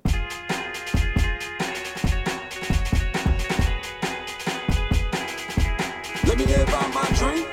[6.27, 7.45] Let me live out my dream.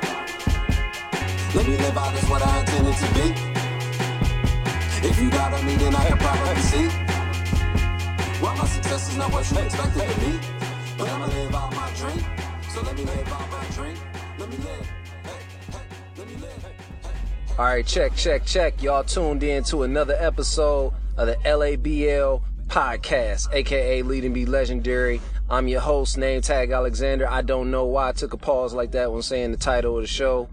[1.54, 3.32] Let me live out as what I intended to be.
[5.08, 6.88] If you doubt me, then I can probably see.
[8.42, 10.55] Why my success is not what you expected of
[11.28, 11.34] me.
[11.34, 12.24] Live out my dream.
[12.70, 13.96] So let me live out my dream.
[14.38, 14.90] Let me live.
[15.22, 15.78] Hey, hey,
[16.18, 16.62] let me live.
[16.62, 17.56] Hey, hey.
[17.58, 18.82] All right, check, check, check.
[18.82, 25.20] Y'all tuned in to another episode of the LABL podcast, aka Lead And Be Legendary.
[25.48, 27.28] I'm your host, name tag Alexander.
[27.28, 30.02] I don't know why I took a pause like that when saying the title of
[30.02, 30.48] the show.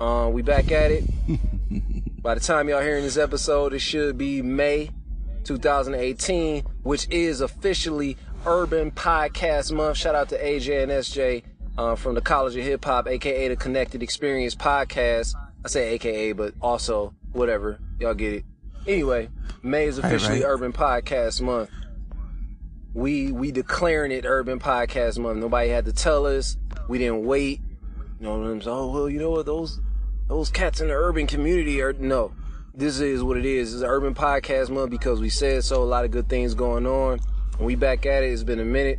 [0.00, 1.04] Uh, we back at it.
[2.22, 4.90] By the time y'all hearing this episode, it should be May
[5.44, 9.98] 2018, which is officially Urban Podcast Month.
[9.98, 11.42] Shout out to AJ and SJ
[11.78, 15.34] uh, from the College of Hip Hop, aka the Connected Experience Podcast.
[15.64, 17.78] I say AKA, but also whatever.
[18.00, 18.44] Y'all get it.
[18.86, 19.28] Anyway,
[19.62, 20.48] May is officially right.
[20.48, 21.70] Urban Podcast Month.
[22.94, 25.38] We we declaring it Urban Podcast Month.
[25.38, 26.56] Nobody had to tell us.
[26.88, 27.60] We didn't wait.
[28.18, 28.76] You know what I'm saying?
[28.76, 29.80] Oh well, you know what those
[30.26, 32.32] those cats in the urban community are no.
[32.74, 33.72] This is what it is.
[33.72, 35.82] It's an urban podcast month because we said so.
[35.82, 37.20] A lot of good things going on.
[37.62, 38.32] We back at it.
[38.32, 38.98] It's been a minute.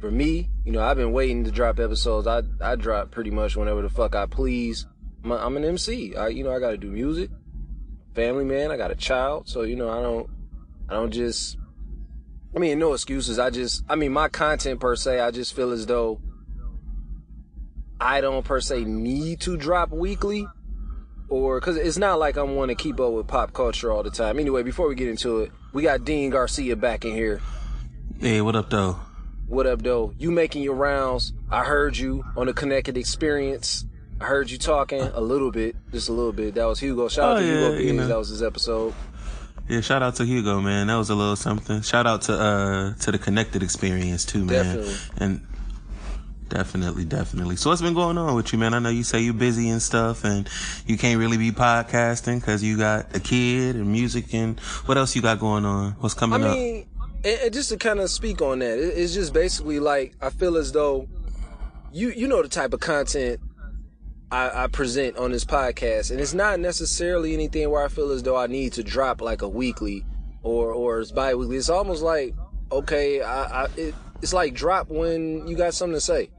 [0.00, 2.26] For me, you know, I've been waiting to drop episodes.
[2.26, 4.86] I I drop pretty much whenever the fuck I please.
[5.24, 6.16] I'm, a, I'm an MC.
[6.16, 7.30] I you know I got to do music.
[8.14, 8.70] Family man.
[8.70, 10.30] I got a child, so you know I don't
[10.88, 11.58] I don't just.
[12.56, 13.38] I mean, no excuses.
[13.38, 15.20] I just I mean my content per se.
[15.20, 16.20] I just feel as though
[18.00, 20.46] I don't per se need to drop weekly
[21.28, 24.10] or because it's not like I'm want to keep up with pop culture all the
[24.10, 24.38] time.
[24.38, 27.40] Anyway, before we get into it, we got Dean Garcia back in here.
[28.20, 28.98] Hey, what up, though?
[29.46, 30.12] What up, though?
[30.18, 31.32] You making your rounds?
[31.50, 33.84] I heard you on the Connected Experience.
[34.20, 36.54] I heard you talking a little bit, just a little bit.
[36.56, 37.08] That was Hugo.
[37.08, 38.08] Shout out Oh, to yeah, Hugo you know.
[38.08, 38.92] That was his episode.
[39.68, 40.88] Yeah, shout out to Hugo, man.
[40.88, 41.82] That was a little something.
[41.82, 44.64] Shout out to uh to the connected experience too, man.
[44.64, 44.94] Definitely.
[45.18, 45.46] And
[46.48, 47.56] definitely, definitely.
[47.56, 48.74] So what's been going on with you, man?
[48.74, 50.48] I know you say you're busy and stuff, and
[50.86, 55.14] you can't really be podcasting because you got a kid and music and what else
[55.14, 55.92] you got going on?
[56.00, 56.87] What's I coming up?
[57.24, 60.30] And, and just to kind of speak on that, it, it's just basically like I
[60.30, 61.08] feel as though
[61.92, 63.40] you you know the type of content
[64.30, 68.22] I, I present on this podcast, and it's not necessarily anything where I feel as
[68.22, 70.04] though I need to drop like a weekly
[70.42, 71.56] or or it's bi-weekly.
[71.56, 72.34] It's almost like
[72.70, 76.30] okay, I, I it, it's like drop when you got something to say.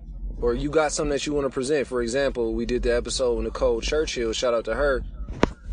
[0.42, 1.86] Or you got something that you want to present.
[1.86, 4.32] For example, we did the episode with Nicole Churchill.
[4.32, 5.04] Shout out to her.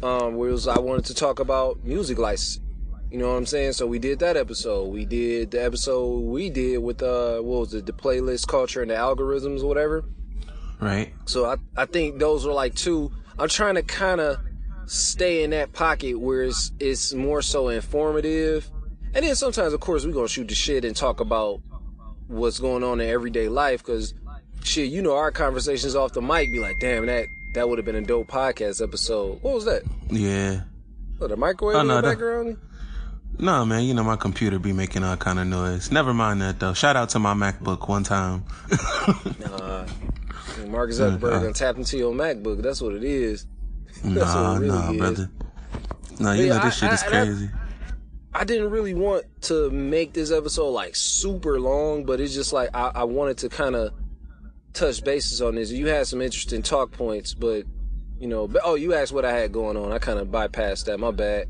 [0.02, 2.65] Um, where was I wanted to talk about music licensing.
[3.10, 3.72] You know what I'm saying?
[3.72, 4.88] So we did that episode.
[4.88, 8.90] We did the episode we did with uh what was it, the playlist culture and
[8.90, 10.04] the algorithms or whatever.
[10.80, 11.12] right?
[11.26, 14.42] So I I think those were like two I'm trying to kinda
[14.86, 18.70] stay in that pocket where it's it's more so informative.
[19.14, 21.60] And then sometimes of course we're gonna shoot the shit and talk about
[22.26, 24.14] what's going on in everyday life because
[24.64, 27.86] shit, you know our conversations off the mic be like, damn that that would have
[27.86, 29.40] been a dope podcast episode.
[29.42, 29.82] What was that?
[30.10, 30.62] Yeah.
[31.18, 32.56] What, a microwave Oh, in no, the that-
[33.38, 35.90] No, man, you know my computer be making all kind of noise.
[35.92, 36.72] Never mind that though.
[36.72, 38.44] Shout out to my MacBook one time.
[39.40, 39.86] Nah.
[40.68, 42.62] Mark Zuckerberg done tapped into your MacBook.
[42.62, 43.46] That's what it is.
[44.04, 44.96] That's nah, what it really nah, is.
[44.98, 45.30] brother.
[46.18, 47.50] No, you Yeah, know this I- shit is I- and I- crazy.
[48.34, 52.68] I didn't really want to make this episode like super long, but it's just like
[52.74, 53.92] I, I wanted to kind of
[54.74, 55.70] touch bases on this.
[55.70, 57.64] You had some interesting talk points, but
[58.18, 59.90] you know, but, oh, you asked what I had going on.
[59.92, 60.98] I kind of bypassed that.
[60.98, 61.48] My bad.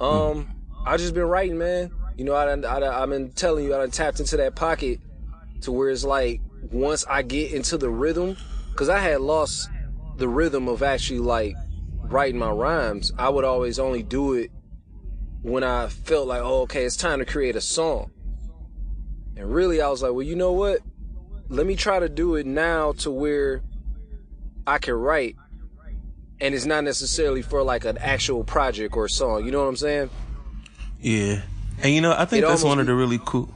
[0.00, 0.48] Um,
[0.86, 1.90] I just been writing, man.
[2.16, 5.00] You know, I, I, I've been telling you, I tapped into that pocket
[5.62, 6.40] to where it's like
[6.70, 8.36] once I get into the rhythm,
[8.70, 9.68] because I had lost
[10.16, 11.56] the rhythm of actually like
[12.02, 13.12] writing my rhymes.
[13.18, 14.50] I would always only do it
[15.42, 18.10] when I felt like, oh, okay, it's time to create a song.
[19.36, 20.80] And really, I was like, well, you know what?
[21.48, 23.62] Let me try to do it now to where
[24.66, 25.36] I can write.
[26.40, 29.44] And it's not necessarily for like an actual project or song.
[29.44, 30.10] You know what I'm saying?
[31.04, 31.42] Yeah.
[31.82, 33.48] And you know, I think It that's one of the really cool.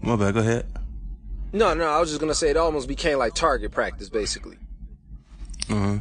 [0.00, 0.34] My bad.
[0.34, 0.66] Go ahead.
[1.52, 4.56] No, no, I was just gonna say it almost became like target practice, basically.
[5.66, 5.98] hmm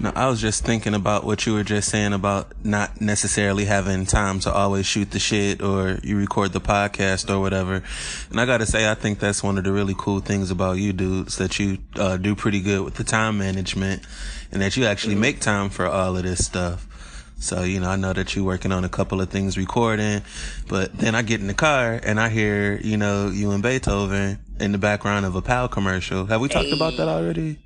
[0.00, 4.06] No, I was just thinking about what you were just saying about not necessarily having
[4.06, 7.82] time to always shoot the shit or you record the podcast or whatever.
[8.30, 10.92] And I gotta say, I think that's one of the really cool things about you
[10.92, 14.02] dudes that you uh, do pretty good with the time management
[14.50, 16.88] and that you actually make time for all of this stuff.
[17.38, 20.22] So, you know, I know that you're working on a couple of things recording,
[20.68, 24.38] but then I get in the car and I hear, you know, you and Beethoven
[24.58, 26.24] in the background of a PAL commercial.
[26.26, 27.58] Have we talked about that already?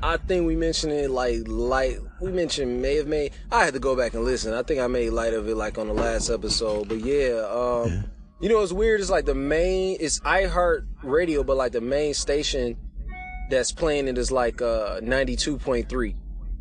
[0.00, 1.98] I think we mentioned it like light.
[2.20, 3.32] We mentioned may have made.
[3.50, 4.52] I had to go back and listen.
[4.54, 6.88] I think I made light of it like on the last episode.
[6.88, 8.02] But yeah, um, Yeah.
[8.40, 9.96] you know it's weird It's like the main.
[10.00, 12.76] It's iHeart Radio, but like the main station
[13.50, 16.14] that's playing it is like uh 92.3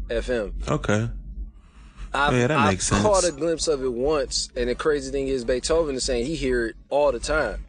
[0.10, 0.54] FM.
[0.70, 1.10] Okay.
[2.14, 3.02] I've, Yeah, that I've makes sense.
[3.02, 6.36] caught a glimpse of it once, and the crazy thing is Beethoven is saying he
[6.36, 7.64] hear it all the time,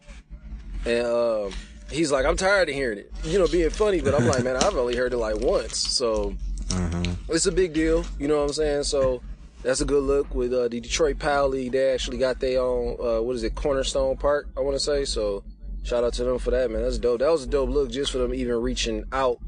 [0.84, 1.52] and um,
[1.90, 3.12] he's like, I'm tired of hearing it.
[3.24, 6.34] You know, being funny, but I'm like, man, I've only heard it like once, so
[7.28, 8.04] it's a big deal.
[8.18, 8.82] You know what I'm saying?
[8.84, 9.22] So
[9.62, 11.72] that's a good look with uh, the Detroit Power League.
[11.72, 14.48] They actually got their own, uh, what is it, Cornerstone Park?
[14.56, 15.04] I want to say.
[15.04, 15.44] So
[15.84, 16.82] shout out to them for that, man.
[16.82, 17.20] That's dope.
[17.20, 19.38] That was a dope look just for them even reaching out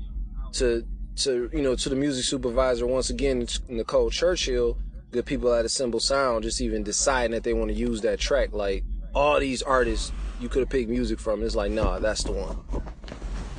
[0.54, 0.86] to
[1.16, 4.76] to you know to the music supervisor once again Nicole Churchill
[5.12, 8.52] good people at Assemble Sound just even deciding that they want to use that track
[8.52, 8.82] like
[9.14, 12.58] all these artists you could have picked music from it's like nah that's the one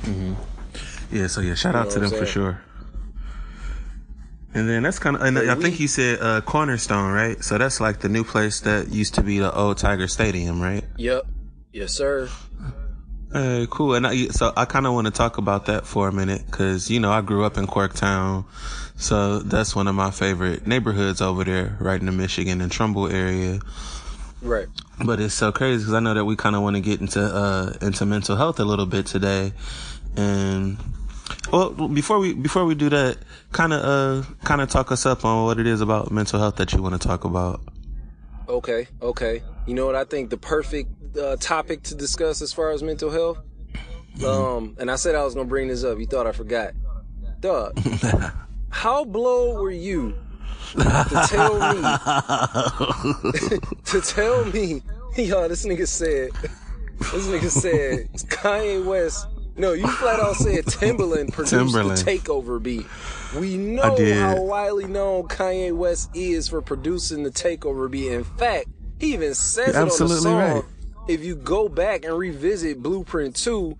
[0.02, 0.36] Mhm.
[1.10, 2.60] Yeah, so yeah, shout out to them for sure.
[4.54, 7.42] And then that's kind of, and I think you said uh, Cornerstone, right?
[7.44, 10.84] So that's like the new place that used to be the old Tiger Stadium, right?
[10.96, 11.26] yep
[11.72, 12.28] yes sir
[13.36, 13.92] Hey, cool.
[13.92, 16.90] And I, so I kind of want to talk about that for a minute because,
[16.90, 18.46] you know, I grew up in Corktown.
[18.96, 23.12] So that's one of my favorite neighborhoods over there, right in the Michigan and Trumbull
[23.12, 23.60] area.
[24.40, 24.68] right
[25.04, 27.20] But it's so crazy because I know that we kind of want to get into,
[27.20, 29.52] uh, into mental health a little bit today.
[30.16, 30.78] And,
[31.52, 33.18] well, before we, before we do that,
[33.52, 36.56] kind of, uh, kind of talk us up on what it is about mental health
[36.56, 37.60] that you want to talk about.
[38.48, 40.88] okay okay you know what I think the perfect
[41.18, 43.38] uh, topic to discuss as far as mental health
[44.26, 46.72] um and I said I was gonna bring this up you thought I forgot
[47.40, 47.78] dog
[48.70, 50.14] how blown were you
[50.72, 51.80] to tell me
[53.84, 54.82] to tell me,
[55.16, 56.30] yo, this nigga said,
[56.98, 59.26] this nigga said Kanye West.
[59.56, 62.04] No, you flat out said Timbaland produced Timbaland.
[62.04, 62.84] the takeover beat.
[63.38, 68.12] We know how widely known Kanye West is for producing the takeover beat.
[68.12, 68.66] In fact,
[68.98, 70.38] he even says it on the Absolutely song.
[70.38, 70.64] right.
[71.08, 73.76] If you go back and revisit Blueprint 2,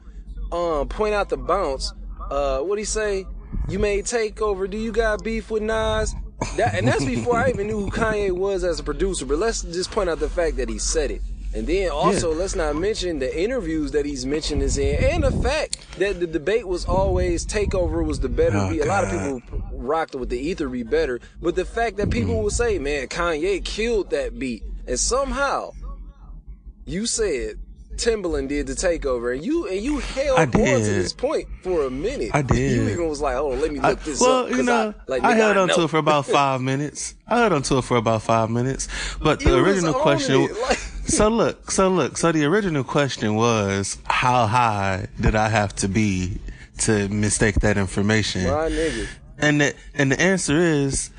[0.52, 1.92] um, point out the bounce.
[2.30, 3.24] Uh, what he say?
[3.68, 4.70] You made takeover.
[4.70, 6.14] Do you got beef with Nas?
[6.56, 9.26] That, and that's before I even knew who Kanye was as a producer.
[9.26, 11.22] But let's just point out the fact that he said it.
[11.54, 15.30] And then also, let's not mention the interviews that he's mentioned this in, and the
[15.42, 18.82] fact that the debate was always takeover was the better Oh, beat.
[18.82, 19.40] A lot of people
[19.72, 23.64] rocked with the ether be better, but the fact that people will say, "Man, Kanye
[23.64, 25.70] killed that beat," and somehow
[26.86, 27.58] you said
[27.96, 31.90] Timbaland did the takeover, and you and you held on to this point for a
[31.90, 32.30] minute.
[32.34, 32.72] I did.
[32.72, 34.94] You even was like, "Oh, let me I- look this well, up." you 'cause know,
[34.98, 37.14] I, like, I held on to it for about five minutes.
[37.26, 38.88] I held on to it for about five minutes.
[39.20, 42.84] But the You original on question, it, like- so look, so look, so the original
[42.84, 46.38] question was, how high did I have to be
[46.80, 48.44] to mistake that information?
[48.44, 49.06] My nigga.
[49.38, 51.10] And the, and the answer is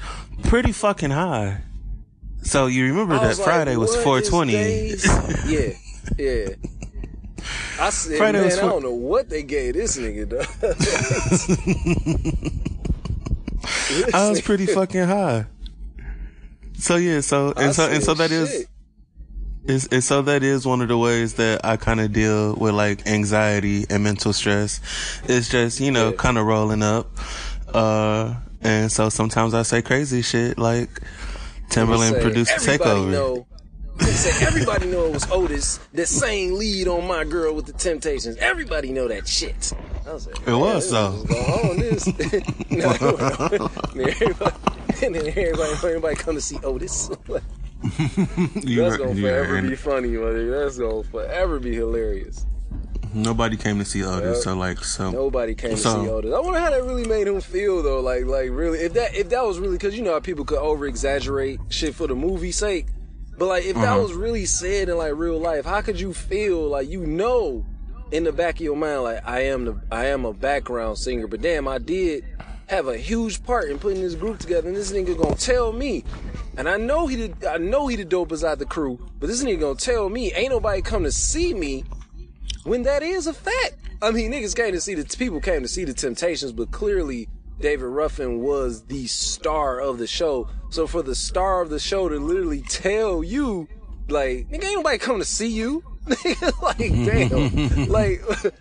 [0.43, 1.61] pretty fucking high.
[2.47, 4.53] So you remember I that was like, Friday was what is 420.
[5.53, 5.73] yeah,
[6.17, 6.55] yeah.
[7.77, 10.29] I said, Friday man, I don't know what they gave this nigga.
[10.29, 10.47] Dog.
[14.13, 15.47] I was pretty fucking high.
[16.75, 18.69] So yeah, so I and so and so that is shit.
[19.65, 22.73] is and so that is one of the ways that I kind of deal with
[22.73, 24.79] like anxiety and mental stress.
[25.25, 27.09] It's just you know kind of rolling up,
[27.73, 31.01] uh, and so sometimes I say crazy shit like
[31.69, 33.11] Timbaland produced Takeover.
[33.11, 33.47] Know,
[33.99, 38.37] say everybody know it was Otis that sang lead on my girl with the Temptations.
[38.37, 39.73] Everybody know that shit.
[40.07, 41.09] I was like, It was, though.
[41.69, 42.07] on this.
[42.69, 42.89] No,
[43.95, 44.55] everybody,
[45.03, 47.07] and then everybody, everybody come to see Otis.
[47.07, 50.63] That's gonna forever be funny, mother.
[50.63, 52.45] That's gonna forever be hilarious.
[53.13, 54.43] Nobody came to see Otis, Yep.
[54.43, 55.11] so like so.
[55.11, 56.33] Nobody came to So- see Otis.
[56.33, 57.99] I wonder how that really made him feel though.
[57.99, 60.59] Like, like really, if that if that was really because you know how people could
[60.59, 62.87] over exaggerate shit for the movie's sake.
[63.37, 64.01] But like, if that Uh-huh.
[64.01, 67.65] was really said in like real life, how could you feel like you know
[68.11, 71.27] in the back of your mind like I am the I am a background singer,
[71.27, 72.23] but damn, I did
[72.67, 76.03] have a huge part in putting this group together, and this nigga gonna tell me.
[76.57, 77.45] And I know he did.
[77.45, 80.49] I know he the dopest out the crew, but this nigga gonna tell me ain't
[80.51, 81.83] nobody come to see me
[82.67, 83.75] when that is a fact.
[84.01, 87.27] I mean, niggas came to see the people came to see the Temptations, but clearly
[87.59, 90.49] David Ruffin was the star of the show.
[90.69, 93.67] So for the star of the show to literally tell you,
[94.09, 95.83] like, nigga, ain't nobody come to see you.
[96.61, 98.21] like, damn, like.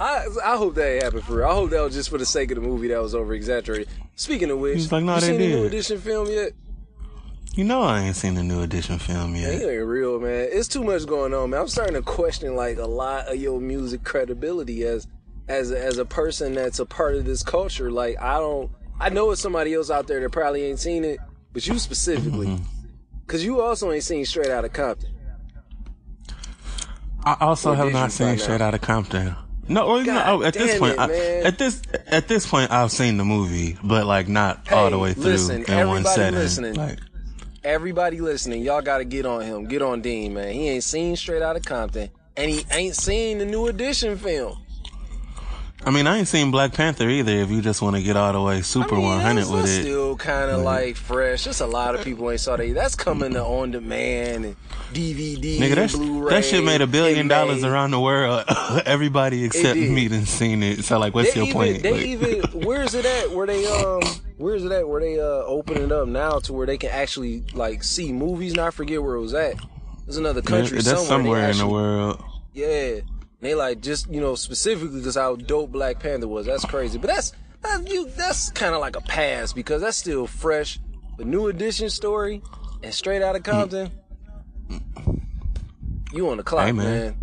[0.00, 1.48] I, I hope that ain't happened for real.
[1.48, 3.88] I hope that was just for the sake of the movie that was over exaggerated.
[4.14, 6.52] Speaking of which, He's like, "Nah, you seen the new edition film yet?
[7.54, 9.60] You know I ain't seen the new edition film Man, yet.
[9.60, 10.48] you ain't real, man.
[10.52, 11.60] It's too much going on, man.
[11.60, 15.08] I'm starting to question like a lot of your music credibility as
[15.48, 17.90] as a, as a person that's a part of this culture.
[17.90, 21.18] Like I don't, I know it's somebody else out there that probably ain't seen it,
[21.52, 22.64] but you specifically, Mm-hmm.
[23.26, 25.10] because you also ain't seen Straight Outta Compton.
[27.24, 28.60] I also Or have not seen Straight?
[28.60, 29.34] Outta Compton.
[29.66, 31.12] No, you know, oh, at this point, it, I,
[31.46, 35.12] at this at this point, I've seen the movie, but like not all the way
[35.12, 36.38] through listen, in one setting.
[36.38, 36.74] listening.
[36.74, 36.98] Like,
[37.64, 39.64] Everybody listening, y'all got to get on him.
[39.66, 40.52] Get on Dean, man.
[40.54, 44.58] He ain't seen Straight out of Compton, and he ain't seen the new edition film.
[45.84, 47.30] I mean, I ain't seen Black Panther either.
[47.32, 49.64] If you just want to get all the way super I mean, 100 that's, with
[49.66, 51.44] it, still kind of like fresh.
[51.44, 52.74] Just a lot of people ain't saw that.
[52.74, 54.56] That's coming to on demand and
[54.92, 56.30] DVD, nigga, and Blu-ray.
[56.34, 58.44] that shit made a billion dollars around the world.
[58.86, 60.84] Everybody except me done seen it.
[60.84, 61.82] So like, what's They your even, point?
[61.82, 63.30] They Like- even, where's it at?
[63.30, 64.00] Where they um,
[64.38, 64.88] where's it at?
[64.88, 68.54] Where they uh open it up now to where they can actually like see movies?
[68.54, 69.54] Now I forget where it was at.
[70.06, 71.06] There's another country that's somewhere.
[71.06, 72.22] somewhere in the world.
[72.54, 73.00] Yeah.
[73.40, 76.46] They like just you know specifically because how dope Black Panther was.
[76.46, 76.98] That's crazy.
[76.98, 80.78] But that's that, you that's kind of like a pass because that's still fresh.
[81.18, 82.42] The new edition story
[82.82, 83.90] and straight out of Compton.
[86.12, 86.84] You on the clock, Hey, man.
[86.84, 87.16] man.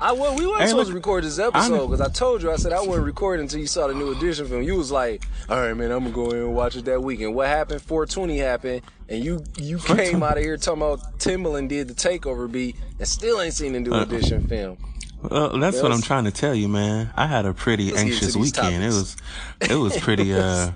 [0.00, 2.50] I well, we weren't Hey, supposed look, to record this episode because I told you
[2.50, 4.62] I said I wouldn't record until you saw the new edition film.
[4.62, 7.34] You was like, "All right, man, I'm gonna go in and watch it that weekend."
[7.34, 7.82] What happened?
[7.82, 12.50] 420 happened, and you you came out of here talking about Timbaland did the takeover
[12.50, 14.78] beat and still ain't seen the new Uh, edition film.
[15.22, 17.10] Well, that's what I'm trying to tell you, man.
[17.14, 18.82] I had a pretty Let's anxious weekend.
[18.82, 19.16] It was,
[19.60, 20.70] it was pretty, uh,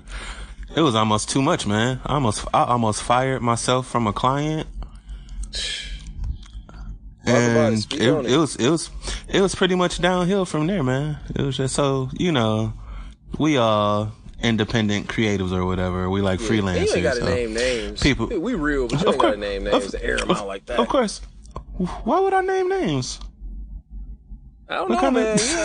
[0.75, 1.99] it was almost too much, man.
[2.05, 4.67] I almost, I almost fired myself from a client.
[7.25, 7.93] Talk about it.
[7.93, 8.31] And it, it.
[8.33, 8.89] it was, it was,
[9.27, 11.17] it was pretty much downhill from there, man.
[11.35, 12.73] It was just so, you know,
[13.39, 16.09] we all independent creatives or whatever.
[16.09, 16.93] We like You freelancers.
[16.95, 18.01] ain't gotta so name names.
[18.01, 20.31] people- we real, but you Of ain't gotta course- name of- names to air them
[20.31, 20.79] out like that.
[20.79, 21.21] Of course.
[22.03, 23.19] Why would I name names?
[24.69, 25.33] I don't What know, man.
[25.35, 25.57] of- You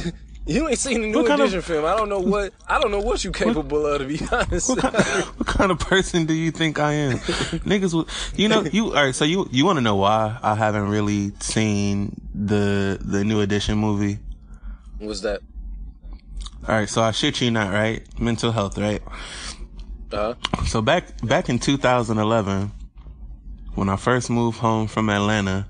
[0.00, 0.12] ain't.
[0.48, 1.84] You ain't seen the new What kind of- edition film.
[1.84, 4.70] I don't know what I don't know what you capable of to be honest.
[4.70, 7.18] What kind, what kind of person do you think I am?
[7.68, 10.88] Niggas, would- you know, you, alright, so you, you want to know why I haven't
[10.88, 14.18] really seen the, the new edition movie?
[14.98, 15.42] What's that?
[16.66, 18.02] Alright, so I shit you not, right?
[18.18, 19.02] Mental health, right?
[20.10, 20.64] Uh huh.
[20.64, 22.72] So back, back in 2011,
[23.74, 25.66] when I first moved home from Atlanta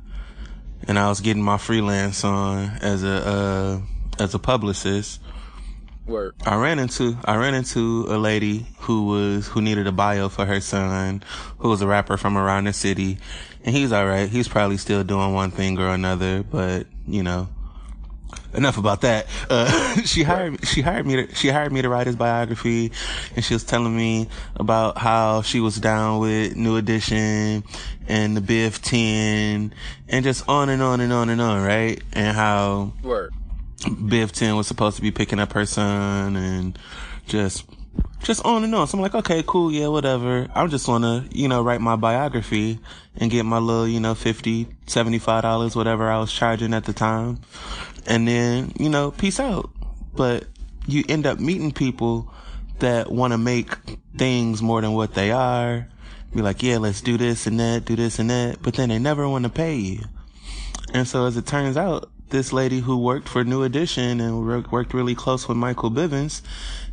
[0.86, 3.80] and I was getting my freelance on as a, uh,
[4.20, 5.20] as a publicist,
[6.08, 6.34] Word.
[6.46, 10.46] I ran into I ran into a lady who was who needed a bio for
[10.46, 11.22] her son,
[11.58, 13.18] who was a rapper from around the city,
[13.62, 14.28] and he's all right.
[14.28, 17.48] He's probably still doing one thing or another, but you know,
[18.54, 19.26] enough about that.
[19.50, 20.58] Uh, she hired me.
[20.64, 21.26] She hired me.
[21.26, 22.92] To, she hired me to write his biography,
[23.36, 27.64] and she was telling me about how she was down with New Edition
[28.06, 29.74] and the Biv 10,
[30.08, 32.02] and just on and on and on and on, right?
[32.14, 33.34] And how Word.
[33.78, 36.78] Biv 10 was supposed to be picking up her son and
[37.26, 37.64] just,
[38.22, 38.88] just on and on.
[38.88, 39.70] So I'm like, okay, cool.
[39.70, 40.48] Yeah, whatever.
[40.54, 42.80] I just want to, you know, write my biography
[43.16, 46.92] and get my little, you know, 50, 75 dollars, whatever I was charging at the
[46.92, 47.40] time.
[48.06, 49.70] And then, you know, peace out.
[50.14, 50.46] But
[50.86, 52.32] you end up meeting people
[52.80, 53.76] that want to make
[54.16, 55.86] things more than what they are.
[56.34, 58.62] Be like, yeah, let's do this and that, do this and that.
[58.62, 60.00] But then they never want to pay you.
[60.92, 64.64] And so as it turns out, this lady who worked for New Edition and wor-
[64.70, 66.42] worked really close with Michael Bivins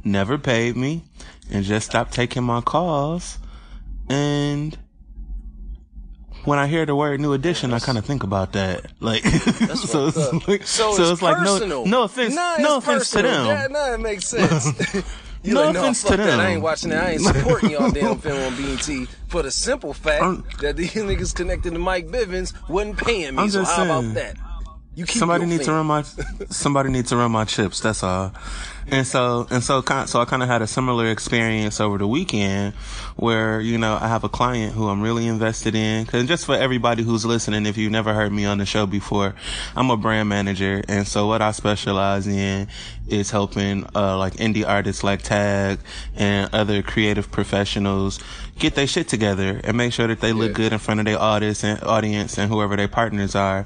[0.03, 1.03] never paid me
[1.51, 3.37] and just stopped taking my calls.
[4.09, 4.77] And
[6.45, 8.85] when I hear the word New Edition, I kind of think about that.
[8.99, 9.23] Like,
[9.75, 11.85] so it's like, So, so it's, like no, personal.
[11.85, 13.45] no offense, Nah, no offense to personal.
[13.47, 13.57] them.
[13.61, 15.03] Yeah, nah, it makes sense.
[15.47, 16.25] No like, no, offense to that.
[16.25, 16.39] them.
[16.39, 17.03] I ain't watching that.
[17.05, 20.93] I ain't supporting y'all damn film on BET for the simple fact I'm- that these
[20.95, 23.43] niggas connected to Mike Bivins wasn't paying me.
[23.43, 24.37] I'm so how about that?
[24.95, 26.03] You somebody needs to run my
[26.49, 28.31] somebody needs to run my chips that's all.
[28.87, 32.07] And so and so kind so i kind of had a similar experience over the
[32.07, 32.75] weekend
[33.15, 36.53] where you know i have a client who i'm really invested in because just for
[36.55, 39.33] everybody who's listening if you've never heard me on the show before
[39.75, 40.83] i'm a brand manager.
[40.87, 42.67] And so what i specialize in
[43.07, 45.79] is helping uh like indie artists like tag
[46.15, 48.19] and other creative professionals
[48.57, 50.53] get their shit together and make sure that they look Yeah.
[50.55, 53.65] good in front of their audience and audience and whoever their partners are.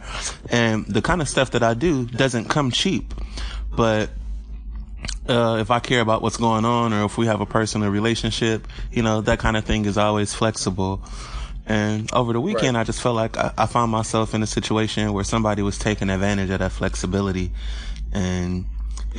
[0.49, 3.13] And the kind of stuff that I do doesn't come cheap,
[3.75, 4.09] but
[5.27, 8.67] uh, if I care about what's going on or if we have a personal relationship,
[8.91, 11.01] you know, that kind of thing is always flexible.
[11.67, 12.81] And over the weekend, Right.
[12.81, 16.09] I just felt like I, I found myself in a situation where somebody was taking
[16.09, 17.51] advantage of that flexibility.
[18.11, 18.65] And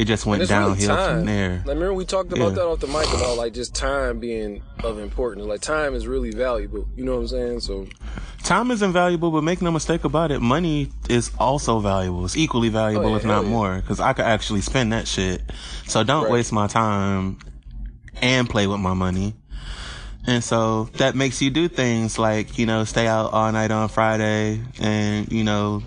[0.01, 1.17] it just went really downhill time.
[1.19, 1.51] from there.
[1.59, 2.55] Like, remember we talked about Yeah.
[2.55, 5.47] that off the mic about like just time being of importance.
[5.47, 6.89] Like time is really valuable.
[6.97, 7.61] You know what I'm saying?
[7.61, 7.87] So
[8.43, 12.25] Time is invaluable, but make no mistake about it, money is also valuable.
[12.25, 13.51] It's equally valuable, Oh, yeah, if not yeah.
[13.51, 15.43] more, because I could actually spend that shit.
[15.87, 16.33] So don't Right.
[16.33, 17.37] waste my time
[18.23, 19.35] and play with my money.
[20.27, 23.89] And so that makes you do things like, you know, stay out all night on
[23.91, 25.83] Friday and, you know,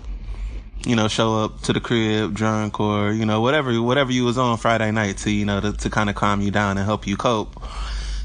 [0.86, 4.36] you know, show up to the crib drunk or, you know, whatever, whatever you was
[4.36, 7.06] on Friday night to, you know, to, to kind of calm you down and help
[7.06, 7.62] you cope.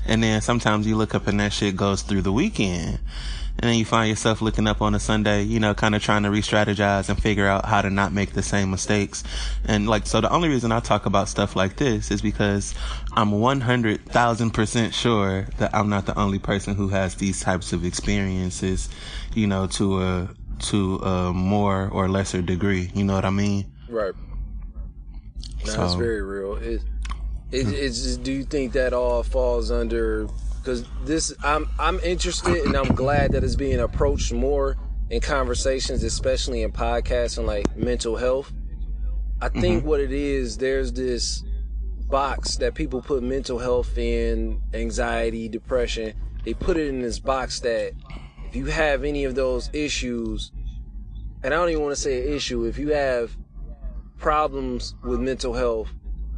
[0.06, 3.00] And then sometimes you look up and that shit goes through the weekend.
[3.62, 6.24] And then you find yourself looking up on a Sunday, you know, kind of trying
[6.24, 9.22] to re-strategize and figure out how to not make the same mistakes.
[9.66, 12.74] And like, so the only reason I talk about stuff like this is because
[13.13, 18.88] I'm 100,000% sure that I'm not the only person who has these types of experiences,
[19.36, 22.92] you know, to a, to a more or lesser degree.
[22.94, 23.72] You know what I mean?
[23.89, 24.13] right.
[25.66, 26.56] No, So- it's very real.
[26.56, 26.82] It,
[27.51, 28.24] it it's just.
[28.24, 30.28] Do you think that all falls under?
[30.58, 34.78] Because this, I'm I'm interested and I'm glad that it's being approached more
[35.10, 38.51] in conversations, especially in podcasts and like mental health.
[39.42, 39.88] I think mm-hmm.
[39.88, 41.44] what it is, there's this
[42.10, 46.13] box that people put mental health in, anxiety, depression.
[46.44, 47.94] They put it in this box that
[48.50, 50.51] if you have any of those issues,
[51.44, 53.36] and I don't even want to say an issue, if you have
[54.18, 55.89] problems with mental health,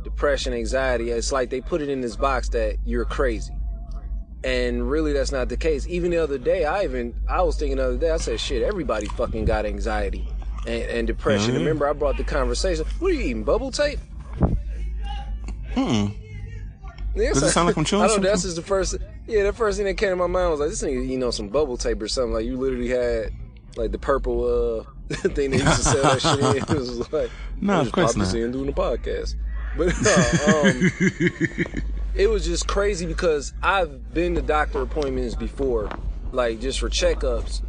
[0.03, 3.53] depression, anxiety, it's like they put it in this box that you're crazy.
[4.43, 5.85] And really that's not the case.
[5.87, 8.63] Even the other day, I even I was thinking the other day, I said, shit,
[8.63, 10.27] everybody fucking got anxiety
[10.65, 11.53] and, and depression.
[11.53, 11.59] Mhm.
[11.59, 12.83] Remember I brought the conversation.
[12.99, 13.43] What are you eating?
[13.43, 13.99] Bubble tape?
[15.75, 16.07] Hmm.
[17.15, 18.29] Yeah, Does it sound like I'm chewing I know something?
[18.29, 18.97] that's just the first.
[19.27, 21.31] Yeah, the first thing that came to my mind was like, this nigga, you know,
[21.31, 22.33] some bubble tape or something.
[22.33, 23.31] Like you literally had
[23.77, 24.43] like the purple
[25.09, 26.63] uh thing they used to sell that shit in.
[26.75, 28.33] It was like, No, of course not.
[28.33, 29.35] in doing the podcast.
[29.77, 35.89] But uh, um, it was just crazy because I've been to doctor appointments before,
[36.33, 37.61] like just for checkups,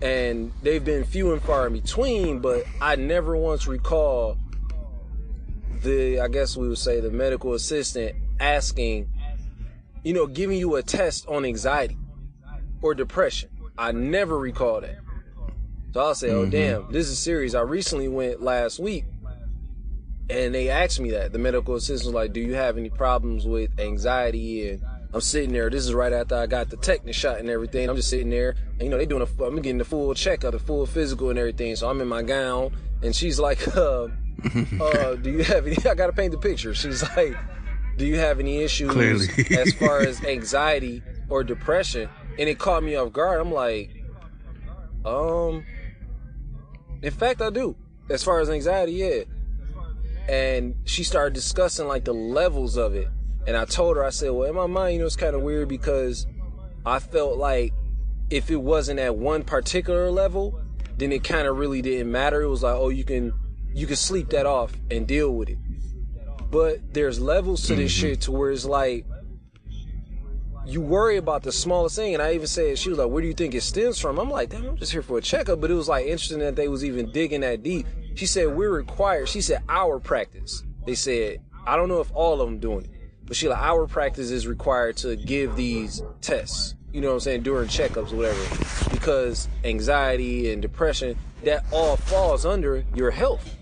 [0.00, 2.38] and they've been few and far in between.
[2.40, 4.38] But I never once recall
[5.82, 9.08] the, I guess we would say, the medical assistant asking,
[10.06, 11.98] you know, giving you a test on anxiety
[12.80, 13.50] or depression.
[13.76, 14.98] I never recall that.
[15.92, 17.56] So I'll say, oh damn, this is serious.
[17.56, 19.04] I recently went last week
[20.30, 21.32] and they asked me that.
[21.32, 24.70] The medical assistant was like, Do you have any problems with anxiety?
[24.70, 25.70] And I'm sitting there.
[25.70, 27.90] This is right after I got the tetanus shot and everything.
[27.90, 30.52] I'm just sitting there, and you know, they doing a, I'm getting the full checkup,
[30.52, 31.74] the full physical and everything.
[31.74, 34.08] So I'm in my gown, and she's like, uh,
[34.80, 35.76] uh, Do you have any?
[35.90, 36.74] I gotta paint the picture.
[36.74, 37.36] She's like,
[37.96, 39.28] Do you have any issues Clearly.
[39.56, 42.08] as far as anxiety or depression?
[42.38, 43.40] And it caught me off guard.
[43.40, 43.90] I'm like,
[45.04, 45.64] um,
[47.02, 47.76] in fact, I do.
[48.10, 49.22] As far as anxiety, yeah
[50.28, 53.08] and she started discussing like the levels of it.
[53.46, 55.42] And I told her, I said, well, in my mind, you know, it's kind of
[55.42, 56.26] weird because
[56.84, 57.72] I felt like
[58.28, 60.60] if it wasn't at one particular level,
[60.98, 62.42] then it kind of really didn't matter.
[62.42, 63.32] It was like, oh, you can,
[63.72, 65.58] you can sleep that off and deal with it.
[66.50, 68.00] But there's levels to this mm-hmm.
[68.00, 69.04] shit to where it's like,
[70.66, 72.14] you worry about the smallest thing.
[72.14, 74.18] And I even said, she was like, where do you think it stems from?
[74.18, 75.60] I'm like, damn, I'm just here for a checkup.
[75.60, 77.86] But it was like interesting that they was even digging that deep.
[78.14, 79.28] She said, we're required.
[79.28, 80.64] She said, our practice.
[80.84, 82.90] They said, I don't know if all of them doing it,
[83.24, 86.74] but she like, our practice is required to give these tests.
[86.92, 87.42] You know what I'm saying?
[87.42, 88.90] During checkups or whatever.
[88.90, 93.55] Because anxiety and depression, that all falls under your health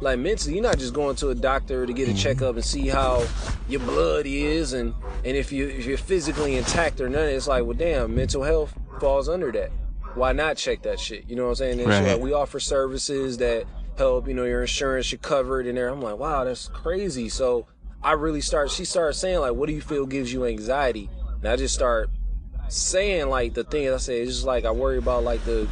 [0.00, 2.88] like mentally you're not just going to a doctor to get a checkup and see
[2.88, 3.24] how
[3.68, 7.64] your blood is and and if you if you're physically intact or none it's like
[7.64, 9.70] well damn mental health falls under that.
[10.14, 11.28] Why not check that shit?
[11.28, 11.80] You know what i'm saying?
[11.80, 12.12] And Right.
[12.12, 13.66] like, we offer services that
[13.98, 15.88] help you know your insurance should cover it in there.
[15.88, 17.28] I'm like wow that's crazy.
[17.28, 17.66] So
[18.02, 21.08] i really start she started saying like what do you feel gives you anxiety?
[21.40, 22.10] And i just start
[22.68, 25.68] saying like the thing i say it's just like i worry about like the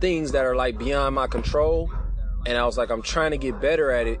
[0.00, 1.90] things that are like beyond my control
[2.46, 4.20] and I was like, I'm trying to get better at it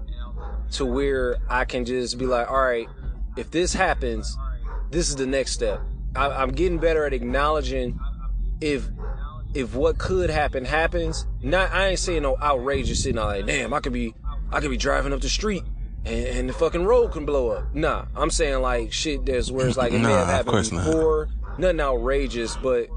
[0.72, 2.88] to where I can just be like, all right,
[3.36, 4.36] if this happens,
[4.90, 5.80] this is the next step.
[6.16, 7.98] I, I'm getting better at acknowledging
[8.60, 8.88] if
[9.54, 11.26] if what could happen happens.
[11.42, 13.14] Not I ain't saying no outrageous shit.
[13.14, 14.14] Not like, damn, I could be
[14.50, 15.62] I could be driving up the street
[16.04, 17.74] and, and the fucking road can blow up.
[17.74, 20.84] Nah, I'm saying like shit that's where it's like it may have happened course not.
[20.84, 21.28] before.
[21.58, 22.88] Nothing outrageous, but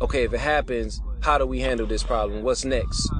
[0.00, 2.42] okay, if it happens, how do we handle this problem?
[2.42, 3.10] What's next?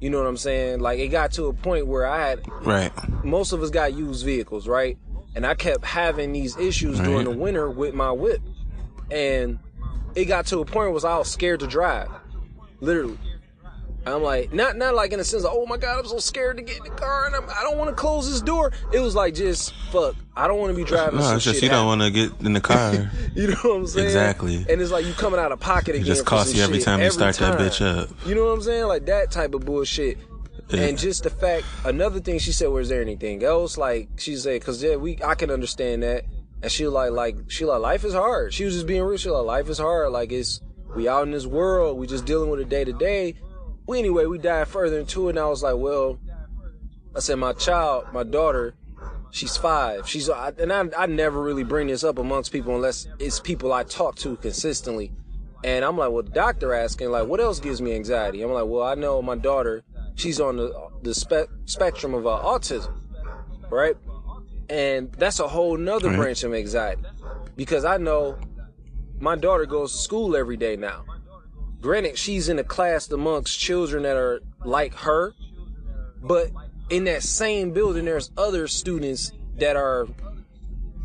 [0.00, 0.80] You know what I'm saying?
[0.80, 2.90] Like it got to a point where I had Right.
[3.24, 4.96] most of us got used vehicles, right?
[5.34, 8.40] And I kept having these issues during the winter with my whip.
[9.10, 9.58] And
[10.14, 12.08] it got to a point where I was scared to drive.
[12.80, 13.18] Literally.
[14.06, 16.56] I'm like, not not like in the sense of, oh my god, I'm so scared
[16.56, 18.72] to get in the car and I'm, I don't want to close this door.
[18.92, 20.16] It was like just fuck.
[20.34, 21.20] I don't want to be driving.
[21.20, 23.10] No, it's just you don't want to get in the car.
[23.32, 24.06] You know what I'm saying?
[24.06, 24.66] Exactly.
[24.68, 26.04] And it's like you coming out of pocket again.
[26.04, 28.10] just for costs you every shit time you every start that bitch up.
[28.26, 28.86] You know what I'm saying?
[28.86, 30.18] Like that type of bullshit.
[30.68, 30.80] Yeah.
[30.82, 33.78] And just the fact, another thing she said, was there anything else?
[33.78, 36.24] Like she said, cause yeah, we, I can understand that.
[36.62, 38.52] And she like, like, she like, life is hard.
[38.52, 39.16] She was just being real.
[39.16, 40.10] She like, life is hard.
[40.10, 40.60] Like it's,
[40.94, 41.98] we out in this world.
[41.98, 43.36] We just dealing with it day to day.
[43.90, 46.20] Well, anyway, we dive further into it and I was like, well,
[47.12, 48.74] I said, my child, my daughter,
[49.32, 50.08] she's five.
[50.08, 53.82] She's, and I, I never really bring this up amongst people unless it's people I
[53.82, 55.10] talk to consistently.
[55.64, 58.42] And I'm like, well, the doctor asking, like, what else gives me anxiety?
[58.42, 59.82] I'm like, well, I know my daughter,
[60.14, 60.72] she's on the
[61.02, 62.92] the spe- spectrum of uh, autism,
[63.70, 63.96] right?
[64.68, 66.16] And that's a whole nother Right.
[66.16, 67.02] branch of anxiety
[67.56, 68.38] because I know
[69.18, 71.02] my daughter goes to school every day now.
[71.80, 75.34] Granted, she's in a class amongst children that are like her,
[76.22, 76.50] but
[76.90, 80.06] in that same building, there's other students that are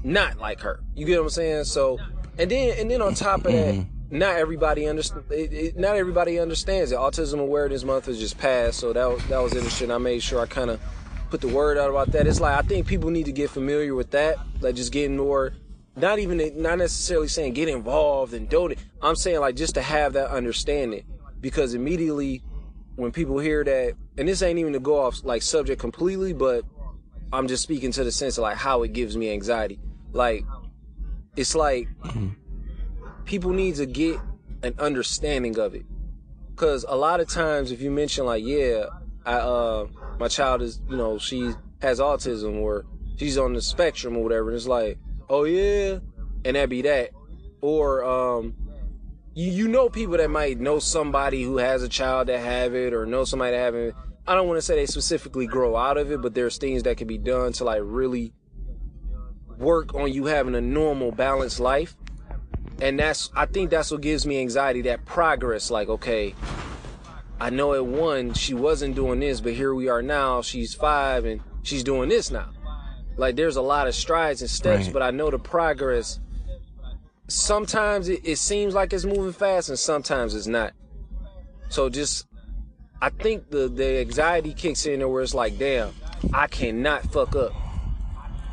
[0.04, 0.82] not like her.
[0.96, 1.64] You get what I'm saying?
[1.66, 2.00] So,
[2.38, 4.18] and then and then on top of that, mm-hmm.
[4.18, 5.24] not everybody understand.
[5.30, 6.98] It, it, not everybody understands it.
[6.98, 9.92] Autism Awareness Month has just passed, so that was, that was interesting.
[9.92, 10.82] I made sure I kind of
[11.30, 12.28] put the word out about that.
[12.28, 15.54] It's like I think people need to get familiar with that, like just getting more.
[15.98, 18.80] Not even not necessarily saying get involved and donate.
[19.02, 21.06] I'm saying like just to have that understanding,
[21.40, 22.44] because immediately
[22.96, 26.64] when people hear that, and this ain't even to go off like subject completely, but
[27.32, 29.80] I'm just speaking to the sense of like how it gives me anxiety.
[30.12, 30.46] Like
[31.36, 31.88] it's like
[33.26, 34.20] people need to get
[34.64, 35.86] an understanding of it.
[36.56, 38.86] Cause a lot of times if you mention like, yeah,
[39.26, 39.88] I uh
[40.20, 42.86] my child is, you know, she has autism or
[43.18, 44.98] she's on the spectrum or whatever, it's like,
[45.30, 46.00] oh yeah,
[46.44, 47.12] and that be that.
[47.62, 48.56] Or um
[49.34, 52.94] you, you know people that might know somebody who has a child that have it
[52.94, 53.94] or know somebody that have it.
[54.28, 56.98] I don't want to say they specifically grow out of it, but there's things that
[56.98, 58.34] can be done to like really
[59.58, 61.96] work on you having a normal balanced life.
[62.82, 65.70] And that's I think that's what gives me anxiety, that progress.
[65.70, 66.34] Like, okay,
[67.40, 70.42] I know at one she wasn't doing this, but here we are now.
[70.42, 72.50] She's five and she's doing this now.
[73.18, 74.94] Like there's a lot of strides and steps, Right.
[74.94, 76.20] but I know the progress.
[77.28, 80.74] Sometimes it, it seems like it's moving fast, and sometimes it's not.
[81.70, 82.28] So just,
[83.02, 85.94] I think the the anxiety kicks in there where it's like, damn,
[86.34, 87.52] I cannot fuck up.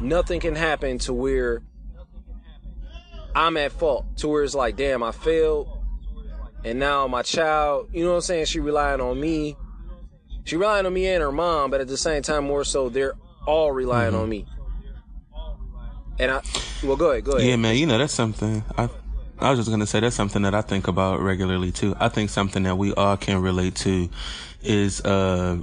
[0.00, 1.62] Nothing can happen to where
[3.34, 4.16] I'm at fault.
[4.18, 5.68] To where it's like, damn, I failed,
[6.64, 8.44] and now my child, you know what I'm saying?
[8.46, 9.56] She relying on me.
[10.44, 13.14] She relying on me and her mom, but at the same time, more so, they're
[13.46, 14.46] all relying on me.
[16.18, 16.42] And I,
[16.84, 17.48] well, go ahead, go ahead.
[17.48, 18.62] Yeah, man, you know that's something.
[18.76, 18.88] I
[19.38, 21.96] I was just gonna say that's something that I think about regularly too.
[21.98, 24.08] I think something that we all can relate to
[24.62, 25.58] is uh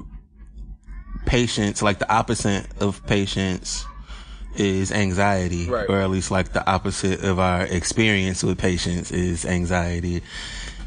[1.26, 3.86] patience, like the opposite of patience
[4.56, 5.88] is anxiety, Right.
[5.90, 10.24] or at least like the opposite of our experience with patience is anxiety.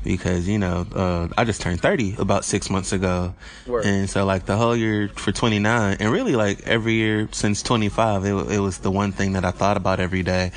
[0.04, 3.34] Because you know, uh, I just turned thirty about six months ago,
[3.66, 3.84] Word.
[3.84, 7.62] and so like the whole year for twenty nine, and really like every year since
[7.62, 10.50] twenty five, it, it was the one thing that I thought about every day,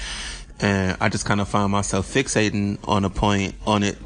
[0.60, 3.98] and I just kind of found myself fixating on a point on it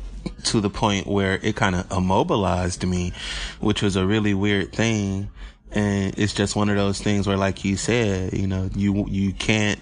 [0.46, 3.14] to the point where it kind of immobilized me,
[3.60, 5.30] which was a really weird thing.
[5.72, 9.34] And it's just one of those things where, like you said, you know, you, you
[9.34, 9.80] can't,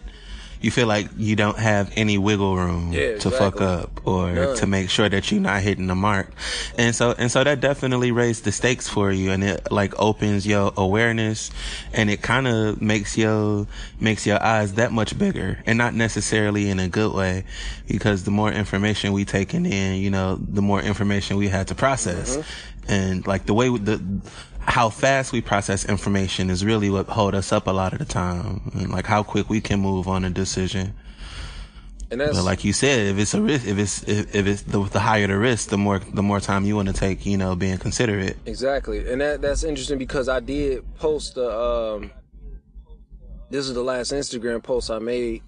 [0.61, 4.55] you feel like you don't have any wiggle room Yeah, to fuck up or None.
[4.57, 6.31] to make sure that you're not hitting the mark.
[6.77, 10.45] And so, and so that definitely raised the stakes for you and it like opens
[10.47, 11.51] your awareness
[11.93, 13.67] and it kind of makes your,
[13.99, 17.43] makes your eyes that much bigger and not necessarily in a good way
[17.87, 21.75] because the more information we taking in, you know, the more information we had to
[21.75, 22.37] process.
[22.37, 22.91] Mm-hmm.
[22.91, 24.01] And like the way the,
[24.67, 28.05] how fast we process information is really what hold us up a lot of the
[28.05, 30.93] time and like how quick we can move on a decision.
[32.11, 34.61] and that's But like you said, if it's a risk, if it's if, if it's
[34.63, 37.37] the, the higher the risk, the more the more time you want to take, you
[37.37, 38.37] know, being considerate.
[38.45, 41.49] Exactly, and that that's interesting because I did post a.
[41.49, 42.11] Um,
[43.49, 45.41] this is the last Instagram post I made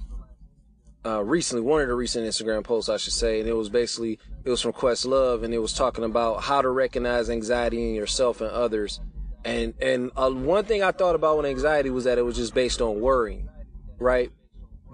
[1.05, 1.63] uh, recently.
[1.63, 4.61] One of the recent Instagram posts, I should say, and it was basically it was
[4.61, 8.99] from Questlove, and it was talking about how to recognize anxiety in yourself and others.
[9.45, 12.53] And and uh, one thing I thought about with anxiety was that it was just
[12.53, 13.49] based on worrying,
[13.97, 14.31] right?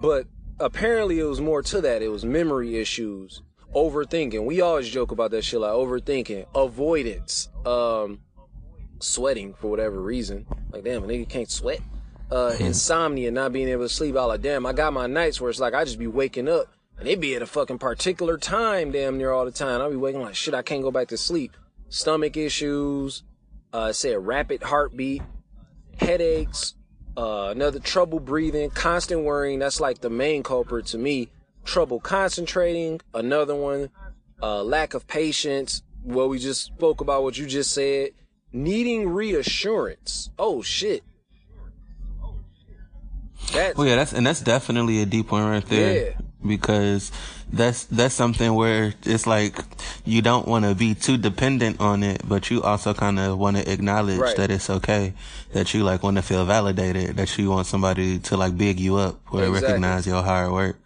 [0.00, 0.26] But
[0.60, 2.02] apparently it was more to that.
[2.02, 3.42] It was memory issues,
[3.74, 4.44] overthinking.
[4.44, 8.20] We always joke about that shit like overthinking, avoidance, um,
[9.00, 10.46] sweating for whatever reason.
[10.70, 11.80] Like, damn, a nigga can't sweat.
[12.30, 14.16] Uh, insomnia, not being able to sleep.
[14.16, 16.66] I like, damn, I got my nights where it's like I just be waking up
[16.98, 19.80] and it be at a fucking particular time damn near all the time.
[19.80, 21.56] I'll be waking like, shit, I can't go back to sleep.
[21.88, 23.22] stomach issues,
[23.72, 25.22] uh, said rapid heartbeat,
[25.98, 26.74] headaches,
[27.16, 29.58] uh, another trouble breathing, constant worrying.
[29.58, 31.28] That's like the main culprit to me.
[31.64, 33.90] Trouble concentrating, another one,
[34.42, 35.82] uh, lack of patience.
[36.02, 38.10] Well, we just spoke about what you just said.
[38.52, 40.30] Needing reassurance.
[40.38, 41.02] Oh shit.
[43.52, 46.06] That's, well, oh, yeah, that's and that's definitely a deep one right there.
[46.06, 46.12] Yeah.
[46.46, 47.10] Because
[47.52, 49.58] that's that's something where it's like
[50.04, 53.56] you don't want to be too dependent on it, but you also kind of want
[53.56, 54.36] to acknowledge right.
[54.36, 55.14] that it's okay,
[55.52, 58.96] that you like want to feel validated, that you want somebody to like big you
[58.96, 59.62] up or exactly.
[59.62, 60.76] recognize your hard work.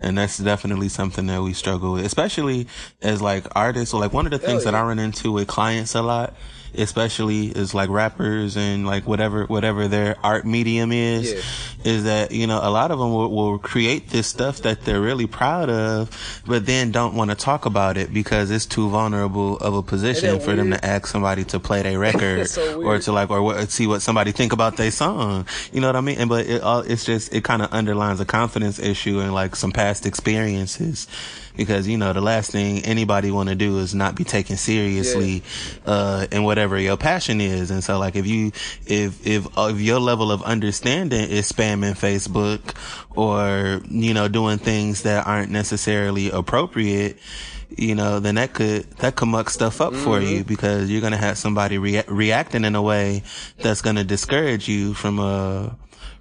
[0.00, 2.68] And that's definitely something that we struggle with, especially
[3.02, 3.90] as like artists.
[3.90, 4.70] So like one of the things yeah.
[4.70, 6.34] that I run into with clients a lot
[6.74, 11.92] especially is like rappers and like whatever whatever their art medium is, yeah.
[11.92, 15.00] is that you know a lot of them will, will, create this stuff that they're
[15.00, 19.56] really proud of, but then don't want to talk about it because it's too vulnerable
[19.58, 20.58] of a position for weird?
[20.58, 24.02] them to ask somebody to play their record so or to like or see what
[24.02, 25.46] somebody think about their song.
[25.72, 26.18] You know what I mean?
[26.18, 29.56] And but it all it's just it kind of underlines a confidence issue and like
[29.56, 31.06] some past experiences
[31.58, 35.42] because you know the last thing anybody want to do is not be taken seriously
[35.84, 35.92] yeah.
[35.92, 38.46] uh in whatever your passion is and so like if you
[38.86, 42.74] if if if your level of understanding is spamming facebook
[43.14, 47.18] or you know doing things that aren't necessarily appropriate
[47.76, 50.02] you know, then that could, that could muck stuff up mm-hmm.
[50.02, 53.22] for you because you're going to have somebody rea- reacting in a way
[53.58, 55.68] that's going to discourage you from, uh,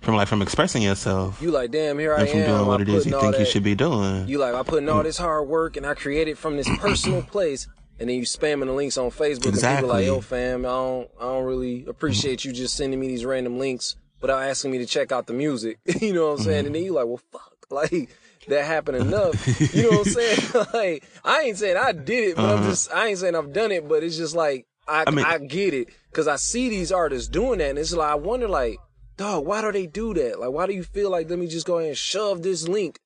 [0.08, 1.41] from like from expressing yourself.
[1.41, 2.46] You like, damn, here I and from am.
[2.48, 4.26] doing what it is you think that, you should be doing.
[4.26, 7.22] You like, I put in all this hard work and I created from this personal
[7.34, 7.67] place,
[8.00, 9.67] and then you spamming the links on Facebook, exactly.
[9.67, 13.10] and people like, yo, fam, I don't, I don't really appreciate you just sending me
[13.10, 15.78] these random links without asking me to check out the music.
[16.00, 16.58] you know what I'm saying?
[16.60, 16.65] Mm-hmm.
[16.67, 18.10] And then you like, well, fuck, like
[18.48, 19.74] that happened enough.
[19.76, 20.65] you know what I'm saying?
[20.74, 22.63] like, I ain't saying I did it, but uh-huh.
[22.63, 25.26] I'm just, I ain't saying I've done it, but it's just like, I, I, mean,
[25.26, 28.48] I get it because I see these artists doing that, and it's like I wonder,
[28.48, 28.78] like,
[29.17, 30.39] dog, why do they do that?
[30.39, 32.99] Like, why do you feel like let me just go ahead and shove this link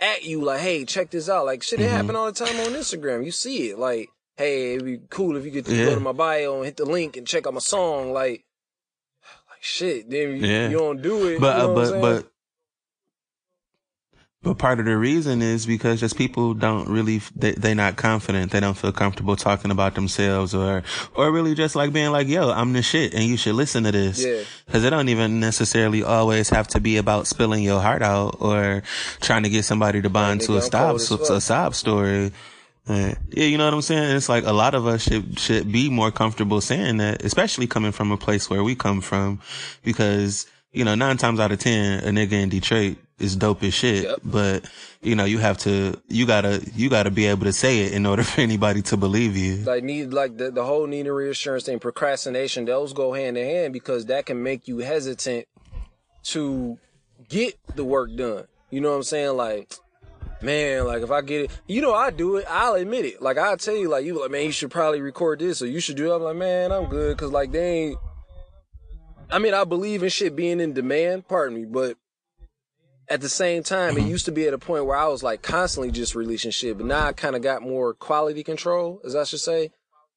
[0.00, 0.42] at you?
[0.42, 1.46] Like, hey, check this out.
[1.46, 1.94] Like, shit, it mm-hmm.
[1.94, 3.24] happen all the time on Instagram.
[3.24, 3.78] You see it.
[3.78, 5.86] Like, hey, it'd be cool if you could yeah.
[5.86, 8.12] go to my bio and hit the link and check out my song.
[8.12, 8.44] Like,
[9.50, 10.10] like shit.
[10.10, 10.68] Then you, yeah.
[10.68, 11.40] you don't do it.
[11.40, 12.32] But you know uh, but but
[14.42, 18.52] but part of the reason is because just people don't really, they, they're not confident.
[18.52, 20.84] They don't feel comfortable talking about themselves or,
[21.16, 23.90] or really just like being like, yo, I'm the shit and you should listen to
[23.90, 24.24] this.
[24.24, 24.42] Yeah.
[24.70, 28.84] Cause it don't even necessarily always have to be about spilling your heart out or
[29.20, 32.30] trying to get somebody to buy into a stop, a sob story.
[32.88, 34.16] Yeah, you know what I'm saying?
[34.16, 37.92] It's like a lot of us should, should be more comfortable saying that, especially coming
[37.92, 39.40] from a place where we come from,
[39.82, 43.74] because, you know, nine times out of ten, a nigga in Detroit is dope as
[43.74, 44.04] shit.
[44.04, 44.20] Yep.
[44.24, 44.70] But
[45.02, 48.06] you know, you have to, you gotta, you gotta be able to say it in
[48.06, 49.56] order for anybody to believe you.
[49.56, 53.46] Like need, like the the whole need a reassurance thing, procrastination, those go hand in
[53.46, 55.46] hand because that can make you hesitant
[56.24, 56.78] to
[57.28, 58.46] get the work done.
[58.70, 59.36] You know what I'm saying?
[59.36, 59.72] Like,
[60.42, 62.46] man, like if I get it, you know, I do it.
[62.48, 63.22] I'll admit it.
[63.22, 65.80] Like I'll tell you, like you, like man, you should probably record this or you
[65.80, 66.12] should do.
[66.12, 66.16] it.
[66.16, 67.98] I'm like, man, I'm good because like they ain't.
[69.30, 71.28] I mean, I believe in shit being in demand.
[71.28, 71.96] Pardon me, but
[73.10, 74.10] at the same time, it mm-hmm.
[74.10, 76.86] used to be at a point where I was like constantly just releasing shit, but
[76.86, 79.70] now I kind of got more quality control, as I should say,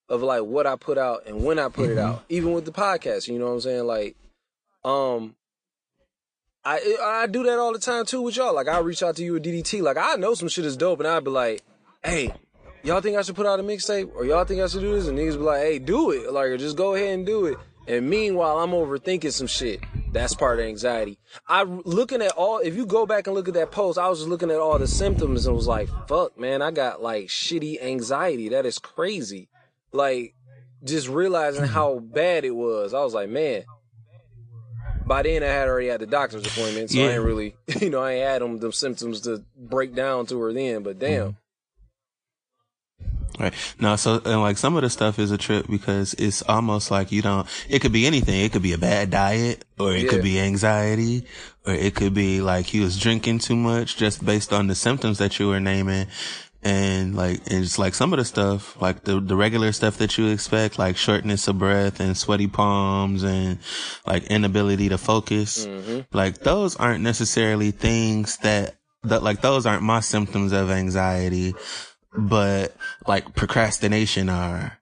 [0.10, 1.98] of like what I put out and when I put mm-hmm.
[1.98, 2.24] it out.
[2.30, 3.86] Even with the podcast, you know what I'm saying?
[3.86, 4.16] Like,
[4.84, 5.36] um,
[6.66, 8.54] I I do that all the time too with y'all.
[8.54, 11.00] Like I reach out to you with DDT, like I know some shit is dope,
[11.00, 11.62] and I'd be like,
[12.04, 12.34] hey.
[12.84, 15.08] Y'all think I should put out a mixtape, or y'all think I should do this?
[15.08, 17.60] And niggas be like, "Hey, do it!" Like, just go ahead and do it.
[17.92, 19.82] And meanwhile, I'm overthinking some shit.
[20.14, 21.20] That's part of anxiety.
[21.46, 22.60] I looking at all.
[22.60, 24.80] If you go back and look at that post, I was just looking at all
[24.80, 28.48] the symptoms and was like, "Fuck, man, I got like shitty anxiety.
[28.48, 29.50] That is crazy."
[29.92, 30.36] Like,
[30.86, 32.94] just realizing how bad it was.
[32.94, 33.66] I was like, man.
[35.06, 37.08] By then, I had already had the doctor's appointment, so yeah.
[37.08, 40.40] I ain't really, you know, I ain't had them them symptoms to break down to
[40.40, 40.84] her then.
[40.84, 41.36] But damn.
[43.40, 43.54] Right.
[43.80, 47.12] No, so, and like some of the stuff is a trip because it's almost like
[47.12, 48.42] you don't, it could be anything.
[48.42, 50.10] It could be a bad diet or it yeah.
[50.10, 51.26] could be anxiety
[51.66, 55.18] or it could be like you was drinking too much just based on the symptoms
[55.20, 56.08] that you were naming.
[56.64, 60.18] And like, and it's like some of the stuff, like the, the regular stuff that
[60.18, 63.58] you expect, like shortness of breath and sweaty palms and
[64.06, 65.66] like inability to focus.
[65.66, 66.16] Mm-hmm.
[66.16, 71.56] Like those aren't necessarily things that, that like those aren't my symptoms of anxiety
[72.18, 72.76] but
[73.08, 74.78] like procrastination are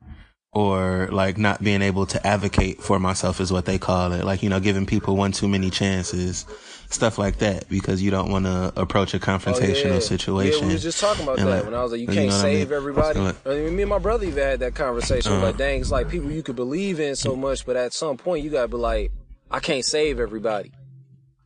[0.52, 4.26] or like not being able to advocate for myself is what they call it.
[4.26, 6.44] Like, you know, giving people one too many chances,
[6.90, 10.00] stuff like that, because you don't want to approach a confrontational Oh, yeah.
[10.00, 10.62] situation.
[10.62, 12.14] Yeah, we was just talking about And, that like, when I was like, you you
[12.14, 12.78] can't know what I save mean?
[12.78, 13.20] everybody.
[13.20, 15.34] Like- I mean, me and my brother even had that conversation.
[15.34, 15.46] Uh-huh.
[15.46, 18.44] Like, dang, it's like people you could believe in so much, but at some point
[18.44, 19.12] you gotta be like,
[19.52, 20.72] I can't save everybody.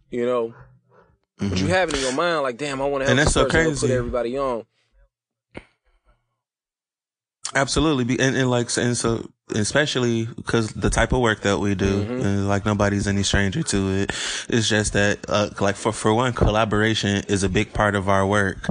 [0.10, 0.54] You know,
[1.40, 3.20] but you have it in your mind, like, damn, I want to help Mm-hmm.
[3.20, 4.64] And this that's so person, and put everybody on.
[7.56, 12.04] Absolutely, and, and like, and so especially because the type of work that we do,
[12.04, 12.22] Mm-hmm.
[12.26, 14.10] and like nobody's any stranger to it.
[14.50, 18.26] It's just that, uh, like for for one, collaboration is a big part of our
[18.26, 18.68] work,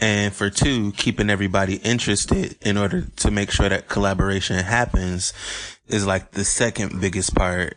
[0.00, 5.32] and for two, keeping everybody interested in order to make sure that collaboration happens
[5.88, 7.76] is like the second biggest part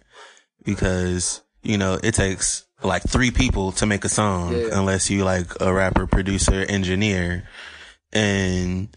[0.63, 4.69] because you know it takes like three people to make a song Yeah.
[4.73, 7.47] unless you like a rapper, producer, engineer,
[8.13, 8.95] and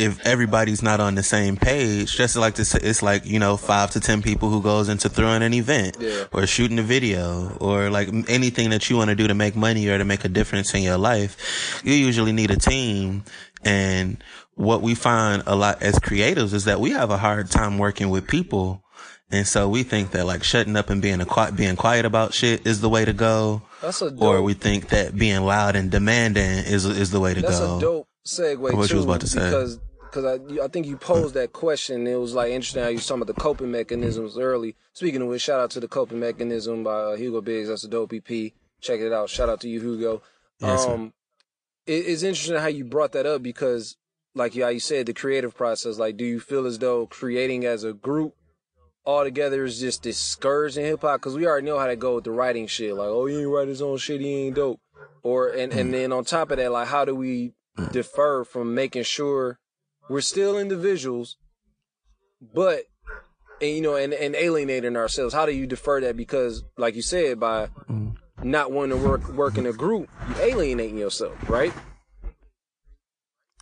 [0.00, 4.00] if everybody's not on the same page, just like it's like, you know, five to
[4.00, 6.24] 10 people who goes into throwing an event Yeah.
[6.32, 9.86] or shooting a video or like anything that you want to do to make money
[9.88, 11.80] or to make a difference in your life.
[11.84, 13.24] You usually need a team.
[13.64, 14.16] And
[14.54, 18.08] what we find a lot as creatives is that we have a hard time working
[18.10, 18.82] with people.
[19.32, 22.34] And so we think that like shutting up and being a quiet, being quiet about
[22.34, 23.62] shit is the way to go.
[23.82, 27.34] That's a dope, Or we think that being loud and demanding is, is the way
[27.34, 27.66] to that's go.
[27.66, 29.38] That's a dope segue What you too, was about to say.
[29.44, 29.78] because
[30.10, 32.06] because I I think you posed that question.
[32.06, 34.76] It was like interesting how you talking about the coping mechanisms early.
[34.92, 37.68] Speaking of which, shout out to the coping mechanism by uh, Hugo Biggs.
[37.68, 38.52] That's a dope EP.
[38.80, 39.30] Check it out.
[39.30, 40.22] Shout out to you, Hugo.
[40.58, 41.12] Yes, um,
[41.86, 43.96] it, it's interesting how you brought that up because,
[44.34, 45.98] like how you said, the creative process.
[45.98, 48.34] Like, do you feel as though creating as a group
[49.04, 51.20] all together is just discouraging hip hop?
[51.20, 52.94] Because we already know how to go with the writing shit.
[52.94, 54.20] Like, oh, he ain't write his own shit.
[54.20, 54.80] He ain't dope.
[55.22, 57.52] Or and and then on top of that, like, how do we
[57.92, 59.59] defer from making sure
[60.10, 61.36] we're still individuals,
[62.52, 62.82] but
[63.62, 65.32] and you know, and, and alienating ourselves.
[65.32, 66.16] How do you defer that?
[66.16, 67.68] Because, like you said, by
[68.42, 71.72] not wanting to work work in a group, you alienating yourself, right?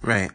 [0.02, 0.30] Right.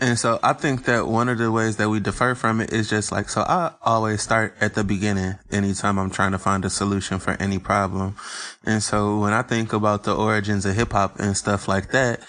[0.00, 2.90] And so I think that one of the ways that we defer from it is
[2.90, 6.70] just like, so I always start at the beginning anytime I'm trying to find a
[6.70, 8.16] solution for any problem.
[8.64, 12.20] And so when I think about the origins of hip hop and stuff like that,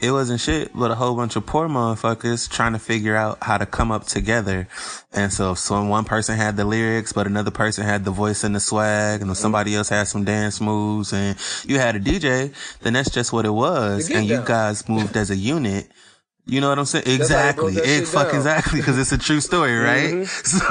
[0.00, 3.58] it wasn't shit but a whole bunch of poor motherfuckers trying to figure out how
[3.58, 4.68] to come up together.
[5.12, 8.44] And so if some one person had the lyrics, but another person had the voice
[8.44, 12.54] and the swag, and somebody else had some dance moves, and you had a DJ,
[12.80, 14.10] then that's just what it was.
[14.10, 15.90] And you guys moved as a unit.
[16.50, 17.04] You know what I'm saying?
[17.06, 17.74] Exactly.
[17.74, 18.26] It shit fuck down.
[18.28, 18.36] Mm-hmm.
[18.38, 20.26] exactly because it's a true story, right?
[20.48, 20.64] So,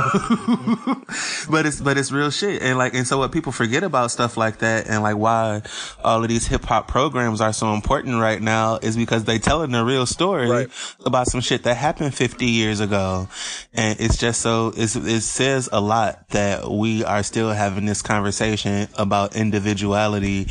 [1.51, 4.37] but it's but it's real shit, and like and so what people forget about stuff
[4.37, 5.61] like that, and like why
[6.03, 9.71] all of these hip hop programs are so important right now is because they telling
[9.71, 10.67] the real story Right.
[11.05, 13.27] about some shit that happened 50 years ago,
[13.73, 18.01] and it's just so it's, it says a lot that we are still having this
[18.01, 20.47] conversation about individuality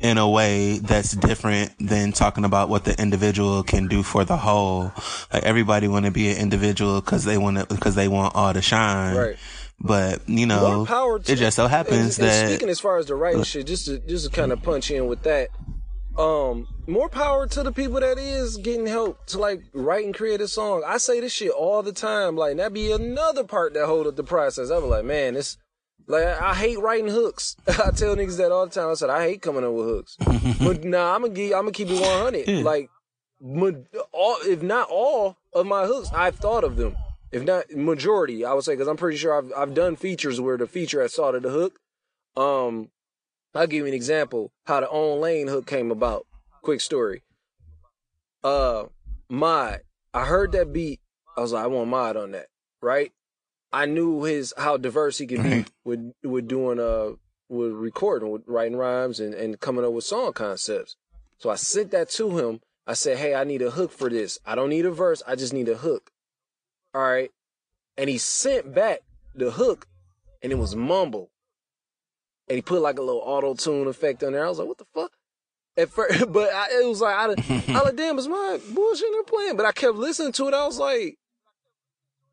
[0.00, 4.38] in a way that's different than talking about what the individual can do for the
[4.38, 4.69] whole.
[5.32, 8.52] Like everybody want to be an individual because they want to because they want all
[8.52, 9.16] to shine.
[9.16, 9.36] Right.
[9.80, 13.06] But you know, to it just so happens and, and that speaking as far as
[13.06, 15.48] the writing shit, just to just to kind of punch in with that.
[16.18, 20.40] Um, more power to the people that is getting help to like write and create
[20.40, 20.82] a song.
[20.86, 22.36] I say this shit all the time.
[22.36, 24.70] Like that be another part that hold up the process.
[24.70, 25.56] I'm like, man, it's
[26.10, 27.56] like I hate writing hooks.
[27.68, 28.90] I tell niggas that all the time.
[28.90, 30.16] I said I hate coming up with hooks.
[30.58, 32.64] but nah, I'm gonna I'm gonna keep it 100.
[32.64, 32.99] Like, ma-
[33.42, 36.96] all if not all of my hooks, I've thought of them.
[37.32, 40.56] If not majority, I would say because I'm pretty sure I've I've done features where
[40.56, 41.78] the feature has thought of the hook.
[42.36, 42.90] Um,
[43.54, 46.26] I'll give you an example how the own lane hook came about.
[46.62, 47.22] Quick story.
[48.44, 48.84] Uh,
[49.28, 49.80] mod.
[50.12, 51.00] I heard that beat.
[51.36, 52.46] I was like, I want mod on that,
[52.82, 53.12] right?
[53.72, 57.12] I knew his how diverse he could be with with doing uh
[57.48, 60.96] with recording, with writing rhymes and and coming up with song concepts.
[61.38, 62.60] So I sent that to him.
[62.90, 64.40] I said, Hey, I need a hook for this.
[64.44, 65.22] I don't need a verse.
[65.24, 66.10] I just need a hook.
[66.92, 67.30] All right.
[67.96, 69.86] And he sent back the hook
[70.42, 71.30] and it was mumble.
[72.48, 74.44] And he put like a little auto tune effect on there.
[74.44, 75.12] I was like, what the fuck?
[75.76, 77.26] At first, but I, it was like, I,
[77.78, 79.56] I like, damn, is my bullshit they're playing?
[79.56, 80.54] But I kept listening to it.
[80.54, 81.16] I was like,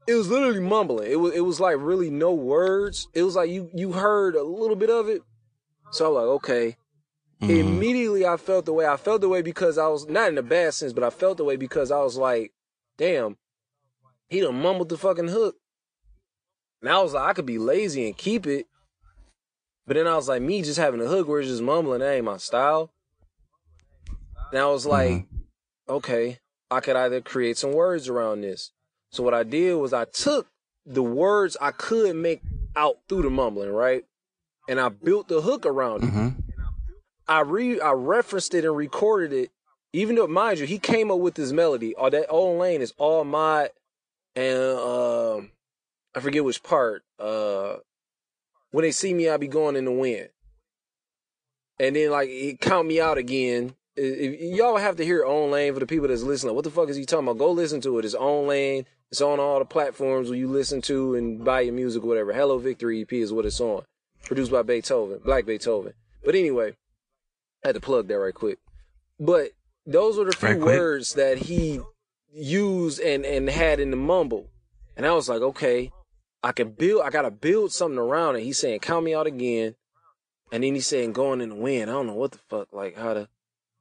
[0.08, 1.12] it was literally mumbling.
[1.12, 3.08] It was, it was like really no words.
[3.14, 5.22] It was like you, you heard a little bit of it.
[5.92, 6.78] So I was like, okay.
[7.42, 7.52] Mm-hmm.
[7.52, 10.44] Immediately I felt the way I felt the way because I was not in a
[10.44, 12.52] bad sense, but I felt the way because I was like,
[12.98, 13.38] damn,
[14.28, 15.56] he done mumbled the fucking hook.
[16.82, 18.66] And I was like, I could be lazy and keep it.
[19.86, 22.12] But then I was like, me just having a hook where it's just mumbling, that
[22.12, 22.92] ain't my style.
[24.52, 24.92] And I was mm-hmm.
[24.92, 25.28] like,
[25.88, 26.40] okay,
[26.70, 28.72] I could either create some words around this.
[29.12, 30.48] So what I did was I took
[30.86, 32.42] the words I could make
[32.76, 34.04] out through the mumbling, right?
[34.68, 36.08] And I built the hook around it.
[36.08, 36.40] Mm-hmm.
[37.28, 39.52] I re I referenced it and recorded it.
[39.94, 41.96] Even though, mind you, he came up with this melody.
[41.96, 43.70] Or that old lane is all my
[44.36, 45.52] and um,
[46.16, 47.04] I forget which part.
[47.20, 47.78] Uh,
[48.72, 50.30] when they see me, I'll be going in the wind.
[51.80, 53.76] And then like he count me out again.
[53.96, 56.54] If, y'all have to hear own lane for the people that's listening.
[56.54, 57.40] What the fuck is he talking about?
[57.40, 58.06] Go listen to it.
[58.06, 58.86] It's own lane.
[59.10, 62.34] It's on all the platforms where you listen to and buy your music, whatever.
[62.34, 63.84] Hello Victory EP is what it's on.
[64.24, 65.94] Produced by Beethoven, Black Beethoven.
[66.24, 66.76] But anyway,
[67.68, 68.60] I had to plug that right quick.
[69.20, 69.50] But
[69.86, 71.82] those were the few Right words that he
[72.32, 74.48] used and and had in the mumble.
[74.96, 75.92] And I was like, okay,
[76.42, 78.44] I can build I gotta build something around it.
[78.44, 79.76] He's saying, count me out again.
[80.50, 81.90] And then he's saying going in the wind.
[81.90, 83.28] I don't know what the fuck, like how to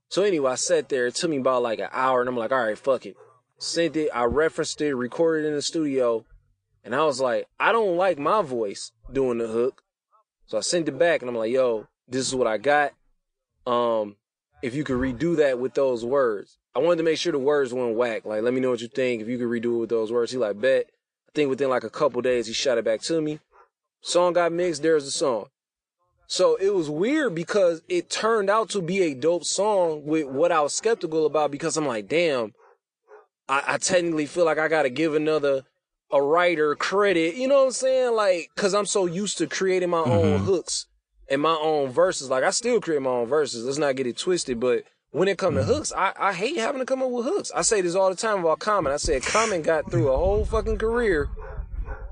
[0.09, 2.51] So anyway, I sat there, it took me about like an hour, and I'm like,
[2.51, 3.15] all right, fuck it.
[3.59, 6.25] Sent it, I referenced it, recorded it in the studio,
[6.83, 9.85] and I was like, I don't like my voice doing the hook.
[10.47, 12.93] So I sent it back and I'm like, yo, this is what I got.
[13.67, 14.17] Um,
[14.63, 16.59] if you could redo that with those words.
[16.75, 18.25] I wanted to make sure the words weren't whack.
[18.25, 19.23] Like, let me know what you think.
[19.23, 20.33] If you could redo it with those words.
[20.33, 20.87] He like, bet.
[21.29, 23.41] I think within like a couple days he shot it back to me.
[24.01, 25.47] Song got mixed, there's the song.
[26.29, 30.53] So it was weird because it turned out to be a dope song with what
[30.53, 32.55] I was skeptical about because I'm like, damn,
[33.49, 35.63] I, I technically feel like I gotta give another
[36.11, 37.37] a writer credit.
[37.37, 38.15] You know what I'm saying?
[38.15, 40.87] Like, cause I'm so used to creating my own hooks
[41.29, 42.31] and my own verses.
[42.31, 43.65] Like I still create my own verses.
[43.65, 44.61] Let's not get it twisted.
[44.61, 47.51] But when it comes to hooks, I, I hate having to come up with hooks.
[47.55, 48.93] I say this all the time about Common.
[48.93, 51.29] I said Common got through a whole fucking career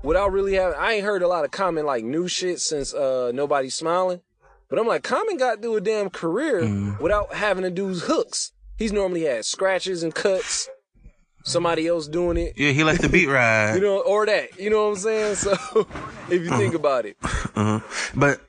[0.03, 0.77] without really having.
[0.79, 4.21] I ain't heard a lot of Common like new shit since uh Nobody Smiling.
[4.69, 8.51] But I'm like Common got through a damn career without having to do hooks.
[8.77, 10.69] He's normally had scratches and cuts.
[11.43, 12.53] Somebody else doing it.
[12.57, 13.75] Yeah, he let the beat ride.
[13.75, 14.59] You know, or that.
[14.59, 15.35] You know what I'm saying?
[15.35, 15.51] So
[16.29, 17.17] if you think about it.
[17.23, 17.79] Uh-huh.
[18.15, 18.41] But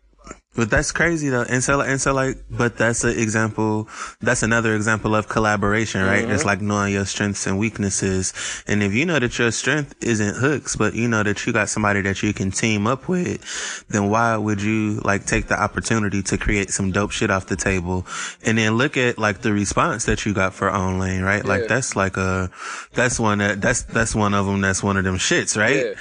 [0.57, 1.45] but that's crazy though.
[1.49, 3.89] And so and so like but that's an example
[4.21, 6.25] that's another example of collaboration, right?
[6.25, 6.33] Mm-hmm.
[6.33, 8.33] It's like knowing your strengths and weaknesses.
[8.67, 11.69] And if you know that your strength isn't hooks, but you know that you got
[11.69, 16.23] somebody that you can team up with, then why would you like take the opportunity
[16.23, 18.07] to create some dope shit off the table
[18.45, 21.45] and then look at like the response that you got for own lane, right?
[21.45, 21.51] Yeah.
[21.51, 22.51] Like that's like a
[22.95, 25.87] that's one that that's that's one of them that's one of them shits, right?
[25.87, 25.95] Yeah.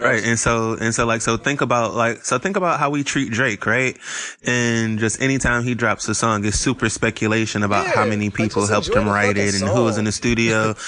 [0.00, 0.22] Right.
[0.24, 3.32] And so, and so like, so think about like, so think about how we treat
[3.32, 3.98] Drake, right?
[4.44, 8.66] And just anytime he drops a song, it's super speculation about Yeah, how many people
[8.66, 10.74] helped him write it and who was in the studio.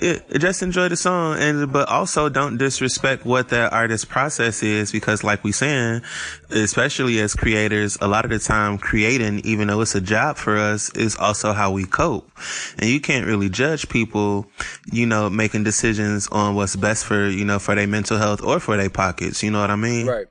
[0.00, 1.36] it, just enjoy the song.
[1.38, 6.02] And, but also don't disrespect what that artist process is because like we saying,
[6.50, 10.56] especially as creators, a lot of the time creating, even though it's a job for
[10.56, 12.30] us, is also how we cope.
[12.78, 14.46] And you can't really judge people,
[14.92, 18.60] you know, making decisions on what's best for, you know, for their mental health or
[18.60, 19.42] for their pockets.
[19.42, 20.06] You know what I mean?
[20.06, 20.26] Right.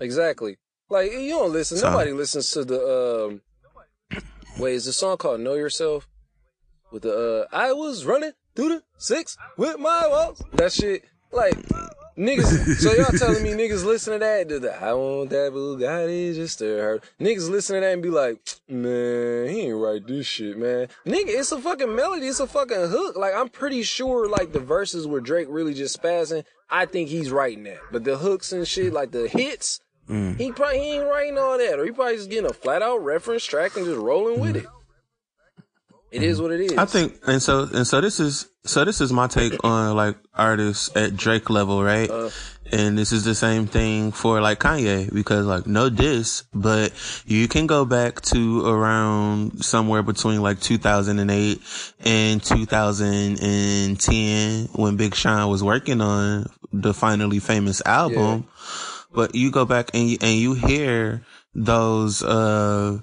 [0.00, 0.56] Exactly.
[0.90, 1.78] Like you don't listen.
[1.78, 3.40] So- Nobody listens to the um.
[4.58, 6.06] Wait, is the song called "Know Yourself"?
[6.90, 10.42] With the uh, I was running through the six with my walls.
[10.54, 11.54] That shit, like
[12.16, 12.76] niggas.
[12.76, 14.48] so y'all telling me niggas listen to that?
[14.48, 17.04] Do the I want that Bugatti just to hurt.
[17.20, 18.38] Niggas listen to that and be like,
[18.68, 20.88] man, he ain't write this shit, man.
[21.06, 22.26] Nigga, it's a fucking melody.
[22.26, 23.16] It's a fucking hook.
[23.16, 26.44] Like I'm pretty sure, like the verses where Drake really just spazzing.
[26.70, 29.80] I think he's writing that, but the hooks and shit, like the hits.
[30.08, 30.38] Mm.
[30.38, 33.04] He probably he ain't writing all that, or he probably just getting a flat out
[33.04, 34.66] reference track and just rolling with it.
[36.12, 36.76] It is what it is.
[36.76, 40.16] I think, and so, and so this is, so this is my take on like
[40.34, 42.10] artists at Drake level, right?
[42.72, 46.90] and this is the same thing for like Kanye because like no diss, but
[47.26, 51.60] you can go back to around somewhere between like 2008
[52.00, 58.46] and 2010 when Big Sean was working on the finally famous album.
[59.14, 63.00] But you go back and you, and you hear those, uh,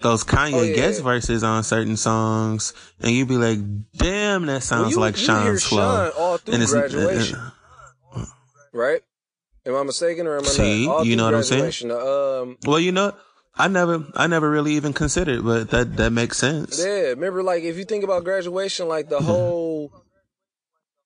[0.00, 0.74] those Kanye Oh, yeah.
[0.74, 3.58] guest verses on certain songs, and you'd be like,
[3.96, 7.38] "Damn, that sounds you- like you Sean's flow." Sean all through it's- graduation.
[8.72, 9.02] right?
[9.66, 10.92] Am I mistaken or am I See, not?
[10.96, 11.90] All you know what I'm saying?
[11.90, 13.12] Um, well, you know,
[13.56, 16.78] I never, I never really even considered, but that that makes sense.
[16.78, 19.92] yeah, remember, like if you think about graduation, like the whole,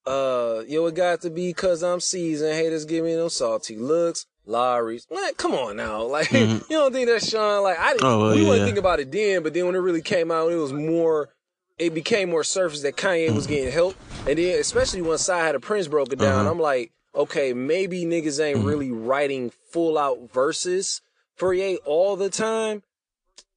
[0.07, 2.53] uh, yo, it got to be cause I'm seasoned.
[2.55, 4.27] Haters give me them salty looks.
[4.47, 7.63] Lawry's, like, come on now, like you don't think that's Sean?
[7.63, 8.07] Like I, didn't, Mm-hmm.
[8.07, 8.49] Oh, well, we yeah.
[8.49, 11.31] wouldn't think about it then, but then when it really came out, it was more.
[11.77, 13.35] It became more surface that Kanye Mm-hmm.
[13.37, 13.97] was getting help,
[14.29, 16.51] and then especially when CyHi the Prynce broke it down, Uh-huh.
[16.53, 18.67] I'm like, okay, maybe niggas ain't Mm-hmm.
[18.67, 21.01] really writing full out verses
[21.37, 22.83] for Ye all the time.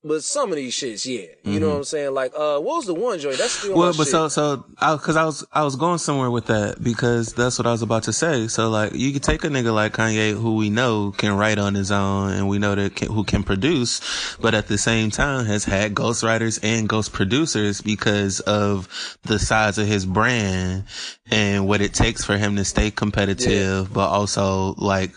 [0.03, 1.27] But some of these shits, yeah.
[1.43, 2.13] You know what I'm saying?
[2.13, 3.37] Like, uh, what was the one joint?
[3.37, 3.79] That's still Mm-hmm.
[3.79, 4.11] Well, but shit.
[4.11, 7.65] so so I because I was I was going somewhere with that because that's what
[7.67, 8.47] I was about to say.
[8.47, 11.73] So like you could take a nigga like Kanye who we know can write on
[11.75, 15.45] his own and we know that can, who can produce, but at the same time
[15.45, 18.87] has had ghostwriters and ghost producers because of
[19.23, 20.83] the size of his brand
[21.31, 25.11] and what it takes for him to stay competitive, but also like,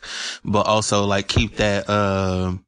[0.45, 1.89] but also like keep that.
[1.89, 2.65] um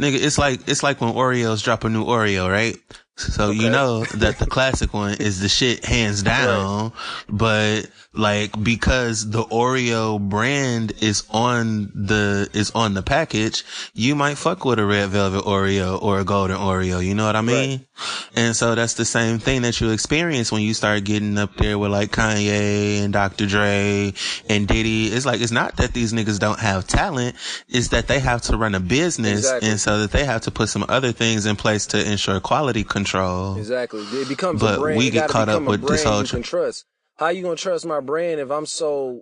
[0.00, 2.76] Nigga, it's like it's like when Oreos drop a new Oreo, right?
[3.16, 6.92] So you know that the classic one is the shit hands down,
[7.28, 13.64] but like because the Oreo brand is on the is on the package,
[13.94, 17.04] you might fuck with a red velvet Oreo or a golden Oreo.
[17.04, 17.86] You know what I mean?
[18.34, 21.78] And so that's the same thing that you experience when you start getting up there
[21.78, 23.46] with like Kanye and Dr.
[23.46, 24.12] Dre
[24.48, 25.06] and Diddy.
[25.08, 27.36] It's like it's not that these niggas don't have talent,
[27.68, 29.68] it's that they have to run a business Exactly.
[29.70, 32.82] and so that they have to put some other things in place to ensure quality
[32.82, 33.56] control.
[33.56, 34.02] Exactly.
[34.02, 34.98] It becomes But a brand.
[34.98, 36.84] we get caught up with this whole you can trust.
[37.18, 39.20] How you gonna trust my brand if I'm so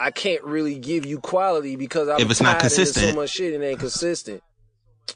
[0.00, 3.10] I can't really give you quality because I'm If it's not consistent.
[3.10, 4.42] so much shit and ain't consistent.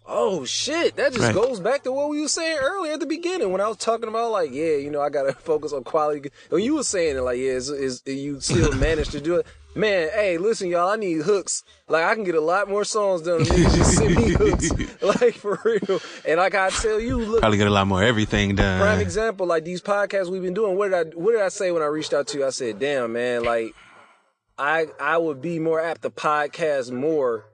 [0.07, 0.97] Oh shit!
[0.97, 1.35] That just Right.
[1.35, 4.09] goes back to what we were saying earlier at the beginning when I was talking
[4.09, 6.31] about like, yeah, you know, I gotta focus on quality.
[6.51, 9.47] When you were saying it, like, yeah, is, is you still managed to do it,
[9.75, 10.09] man?
[10.15, 11.63] Hey, listen, y'all, I need hooks.
[11.89, 14.71] Like, I can get a lot more songs done just send me hooks,
[15.03, 16.01] like for real.
[16.27, 18.81] And like I tell you, look, Probably get a lot more everything done.
[18.81, 20.77] prime example, like these podcasts we've been doing.
[20.77, 22.47] What did I what did I say when I reached out to you?
[22.47, 23.75] I said, "Damn, man, like
[24.59, 27.45] I I would be more apt to podcast more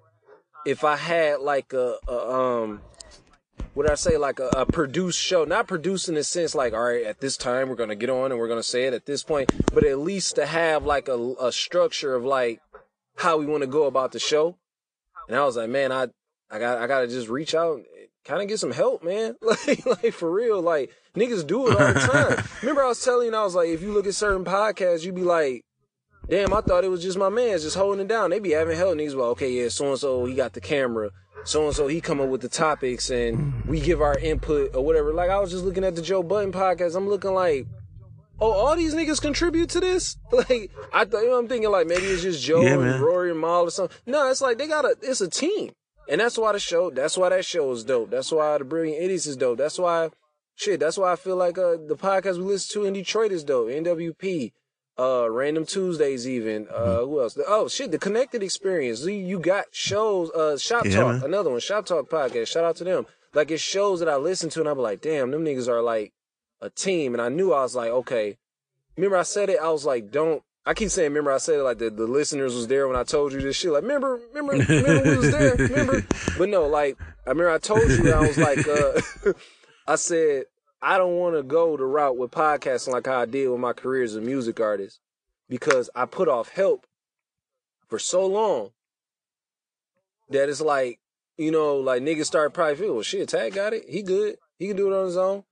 [0.66, 2.80] if I had like a, a um
[3.74, 6.84] what I say like a, a produced show, not produced in the sense like, all
[6.84, 9.22] right, at this time we're gonna get on and we're gonna say it at this
[9.22, 12.60] point, but at least to have like a, a structure of like
[13.16, 14.56] how we want to go about the show.
[15.28, 16.08] And I was like, man, I
[16.50, 17.86] I got I gotta just reach out, and
[18.24, 19.36] kind of get some help, man.
[19.42, 22.44] Like like for real, like niggas do it all the time.
[22.62, 25.14] Remember I was telling you, I was like, if you look at certain podcasts, you'd
[25.14, 25.62] be like,
[26.28, 28.30] damn, I thought it was just my man's just holding it down.
[28.30, 29.14] They be having help, niggas.
[29.16, 31.10] Well, okay, yeah, so and so he got the camera.
[31.44, 34.84] So and so he come up with the topics and we give our input or
[34.84, 35.12] whatever.
[35.12, 36.96] Like I was just looking at the Joe Budden podcast.
[36.96, 37.66] I'm looking like,
[38.40, 40.16] oh, all these niggas contribute to this.
[40.32, 43.00] Like I thought, you know, I'm thinking like maybe it's just Joe Yeah, and.
[43.00, 43.96] Rory and Mal or something.
[44.06, 45.72] No, it's like they got a, it's a team,
[46.08, 48.10] and that's why the show, that's why that show is dope.
[48.10, 49.58] That's why the Brilliant Idiots is dope.
[49.58, 50.10] That's why,
[50.56, 53.44] shit, that's why I feel like uh the podcast we listen to in Detroit is
[53.44, 53.68] dope.
[53.68, 54.52] NWP.
[54.98, 56.68] Uh, Random Tuesdays, even.
[56.68, 57.04] Uh, Mm-hmm.
[57.10, 57.38] who else?
[57.48, 59.04] Oh shit, the Connected Experience.
[59.04, 60.30] You, you got shows.
[60.30, 61.22] Uh, Shop Yeah, Talk, man.
[61.24, 61.60] another one.
[61.60, 62.46] Shop Talk podcast.
[62.48, 63.06] Shout out to them.
[63.32, 66.12] Like it shows that I listen to, and I'm like, damn, them niggas are like
[66.60, 67.12] a team.
[67.14, 68.36] And I knew I was like, okay.
[68.96, 69.58] Remember I said it.
[69.60, 70.42] I was like, don't.
[70.66, 73.02] I keep saying, remember I said it like the, the listeners was there when I
[73.02, 73.72] told you this shit.
[73.72, 75.56] Like, remember, remember, remember we was there.
[75.56, 76.06] Remember,
[76.38, 78.12] but no, like I remember I told you.
[78.12, 79.32] I was like, uh,
[79.88, 80.44] I said
[80.84, 83.72] I don't want to go the route with podcasting like how I did with my
[83.72, 85.00] career as a music artist
[85.48, 86.86] because I put off help
[87.88, 88.72] for so long
[90.28, 91.00] that it's like,
[91.38, 93.84] you know, like niggas start probably feel, well, shit, Tag got it.
[93.88, 94.36] He good.
[94.58, 95.44] He can do it on his own.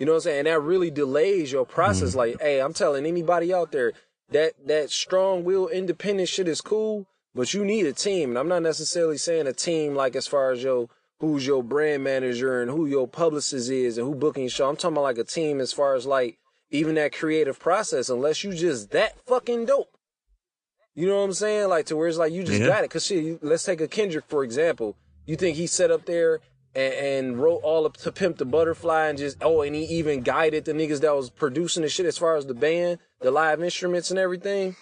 [0.00, 0.38] You know what I'm saying?
[0.40, 2.10] And that really delays your process.
[2.10, 2.18] Mm-hmm.
[2.18, 3.92] Like, hey, I'm telling anybody out there
[4.30, 8.30] that that strong will independent shit is cool, but you need a team.
[8.30, 10.88] And I'm not necessarily saying a team like as far as your
[11.20, 14.68] who's your brand manager and who your publicist is and who booking your show.
[14.68, 16.38] I'm talking about like a team as far as like
[16.70, 19.96] even that creative process, unless you just that fucking dope.
[20.94, 21.68] You know what I'm saying?
[21.68, 22.66] Like to where it's like you just Yeah.
[22.66, 22.90] got it.
[22.90, 24.96] Cause shit, you- let's take a Kendrick for example.
[25.26, 26.40] You think he set up there
[26.74, 30.22] and, and wrote all up to pimp the butterfly and just oh, and he even
[30.22, 33.62] guided the niggas that was producing the shit as far as the band, the live
[33.62, 34.74] instruments and everything.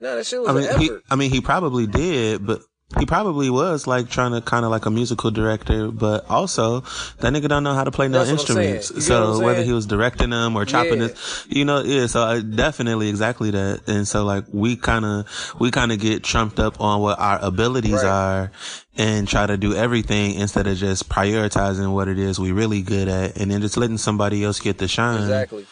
[0.00, 1.02] No, that shit was I mean, an he, effort.
[1.10, 2.60] I mean, he probably did, but
[2.98, 6.80] he probably was like trying to kind of like a musical director, but also
[7.18, 8.74] that nigga don't know how to play no That's what I'm saying.
[8.76, 8.90] instruments.
[8.90, 11.06] You get what I'm So whether he was directing them or chopping Yeah.
[11.06, 11.18] it,
[11.48, 12.06] you know, yeah.
[12.06, 13.88] So I definitely exactly that.
[13.88, 17.38] And so like we kind of we kind of get trumped up on what our
[17.42, 18.04] abilities Right.
[18.04, 18.52] are
[18.96, 23.08] and try to do everything instead of just prioritizing what it is we really good
[23.08, 25.20] at and then just letting somebody else get the shine.
[25.22, 25.66] Exactly.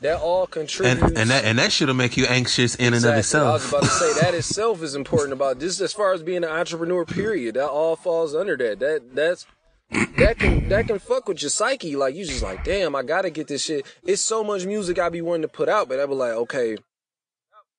[0.00, 1.02] That all contributes.
[1.02, 3.48] And and that and that should make you anxious in and of itself.
[3.48, 6.44] I was about to say that itself is important about this as far as being
[6.44, 7.04] an entrepreneur.
[7.04, 7.56] Period.
[7.56, 8.78] That all falls under that.
[8.80, 9.46] That that's
[9.90, 11.96] that can that can fuck with your psyche.
[11.96, 13.86] Like you just like, damn, I gotta get this shit.
[14.04, 16.76] It's so much music I be wanting to put out, but I be like, okay,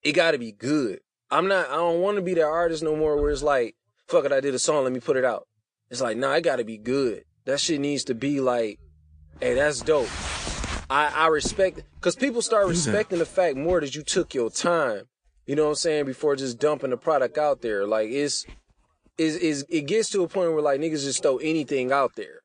[0.04, 1.00] it gotta be good.
[1.32, 1.70] I'm not.
[1.70, 3.22] I don't want to be that artist no more.
[3.22, 3.76] Where it's like,
[4.08, 5.48] fuck it, I did a song, let me put it out.
[5.92, 7.24] It's like, nah, it gotta be good.
[7.46, 8.80] That shit needs to be like,
[9.40, 10.10] hey, that's dope.
[10.90, 15.04] I, I respect because people start respecting the fact more that you took your time.
[15.46, 17.86] You know what I'm saying before just dumping the product out there.
[17.86, 18.46] Like it's
[19.18, 22.42] is is it gets to a point where like niggas just throw anything out there.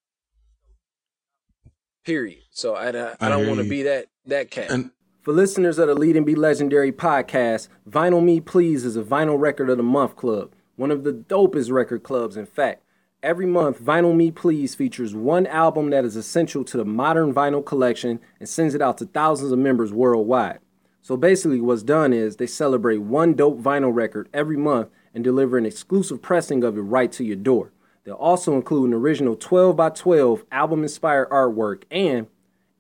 [2.05, 2.41] Period.
[2.51, 4.71] So I, I, I I don't want to be that that cat.
[4.71, 4.91] And
[5.23, 9.41] For listeners of the Lead and Be Legendary podcast, Vinyl Me Please is a vinyl
[9.41, 12.84] record of the month club, one of the dopest record clubs, in fact.
[13.25, 17.65] Every month, Vinyl Me Please features one album that is essential to the modern vinyl
[17.65, 20.59] collection and sends it out to thousands of members worldwide.
[21.01, 25.57] So basically, what's done is they celebrate one dope vinyl record every month and deliver
[25.57, 27.73] an exclusive pressing of it right to your door.
[28.05, 32.27] They'll also include an original 12 by 12 album inspired artwork and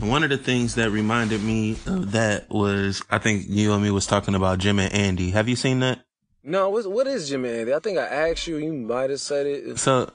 [0.00, 3.82] And one of the things that reminded me of that was, I think you and
[3.82, 5.30] me was talking about Jim and Andy.
[5.30, 6.04] Have you seen that?
[6.42, 7.74] No, what, what is Jim and Andy?
[7.74, 8.58] I think I asked you.
[8.58, 9.78] You might have said it.
[9.78, 10.12] So,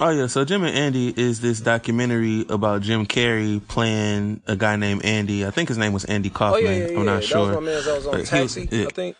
[0.00, 4.76] oh yeah, so Jim and Andy is this documentary about Jim Carrey playing a guy
[4.76, 5.46] named Andy.
[5.46, 6.64] I think his name was Andy Oh Kaufman.
[6.64, 6.98] yeah, yeah, yeah.
[6.98, 7.46] I'm not that sure.
[7.46, 7.84] was my man.
[7.84, 8.68] That was on was- Taxi.
[8.70, 8.86] yeah.
[8.86, 9.16] I think.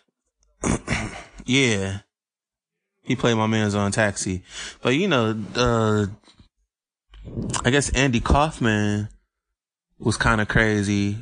[1.51, 2.01] Yeah.
[3.01, 4.43] He played my man's on taxi.
[4.83, 6.07] But you know, uh
[7.65, 9.09] I guess Andy Kaufman
[9.99, 11.17] was kind of crazy.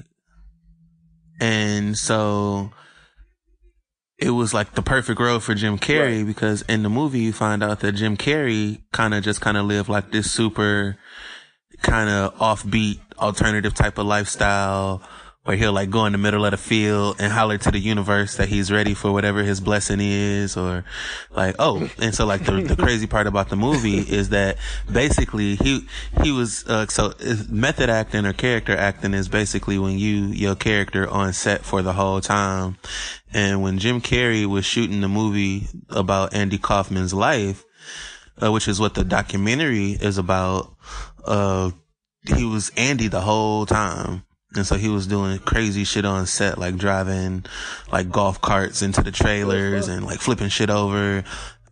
[1.40, 2.72] And so
[4.18, 7.62] it was like the perfect role for Jim Carrey because in the movie you find
[7.62, 10.96] out that Jim Carrey kind of just kind of lived like this super
[11.82, 15.02] kind of offbeat alternative type of lifestyle
[15.46, 18.36] where he'll like go in the middle of the field and holler to the universe
[18.36, 20.84] that he's ready for whatever his blessing is or
[21.30, 24.56] like oh and so like the, the crazy part about the movie is that
[24.92, 25.86] basically he
[26.24, 27.14] he was uh, so
[27.48, 31.92] method acting or character acting is basically when you your character on set for the
[31.92, 32.76] whole time
[33.32, 37.64] and when Jim Carrey was shooting the movie about Andy Kaufman's life
[38.42, 40.74] uh, which is what the documentary is about
[41.24, 41.70] uh
[42.34, 44.24] he was Andy the whole time.
[44.56, 47.44] And so he was doing crazy shit on set, like driving
[47.90, 51.24] like golf carts into the trailers and like flipping shit over.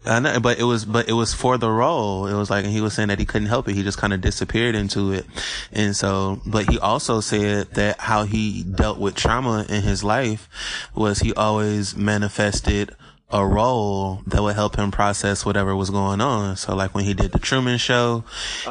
[0.06, 2.26] I know, but it was, but it was for the role.
[2.26, 3.74] It was like, and he was saying that he couldn't help it.
[3.74, 5.24] He just kind of disappeared into it.
[5.72, 10.48] And so, but he also said that how he dealt with trauma in his life
[10.94, 12.94] was he always manifested
[13.30, 16.56] a role that would help him process whatever was going on.
[16.56, 18.24] So like when he did the Truman Show,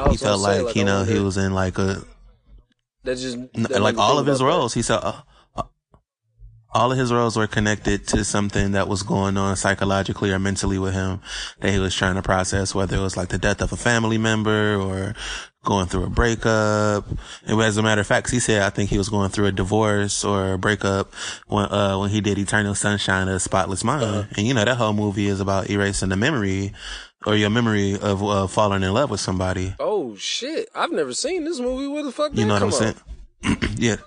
[0.09, 2.03] he felt like, like, you know, he was in like a,
[3.04, 4.58] That just that like all of his about that.
[4.58, 5.22] roles, he said uh,
[5.56, 5.64] uh,
[6.74, 10.80] all of his roles were connected to something that was going on psychologically or mentally
[10.80, 11.22] with him
[11.60, 14.18] that he was trying to process, whether it was like the death of a family
[14.18, 15.14] member or
[15.64, 17.06] going through a breakup.
[17.45, 19.51] And as a matter of fact, he said, I think he was going through a
[19.51, 21.14] divorce or a breakup
[21.47, 24.04] when, uh, when he did Eternal Sunshine of Spotless Mind.
[24.04, 24.24] Uh-huh.
[24.38, 26.74] And you know, that whole movie is about erasing the memory
[27.26, 29.76] or your memory of uh, falling in love with somebody.
[29.80, 30.69] Oh shit!
[30.76, 31.88] I've never seen this movie.
[31.88, 32.36] Where the fuck?
[32.36, 32.95] You know what I'm saying?
[33.78, 33.97] yeah.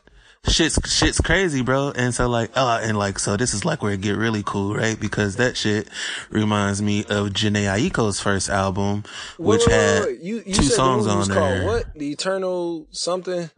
[0.48, 1.92] Shit's shit's crazy, bro.
[1.96, 4.74] And so like, uh, and like, so this is like where it get really cool,
[4.76, 4.98] right?
[4.98, 5.88] Because that shit
[6.30, 9.02] reminds me of Jhené Aiko's first album,
[9.38, 10.20] which Wait, wait, had wait.
[10.20, 11.66] You, you two said songs the on there.
[11.66, 11.94] What?
[11.94, 13.50] The Eternal something.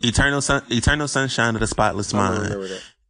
[0.00, 2.54] Eternal Sun, Eternal Sunshine of the Spotless Mind.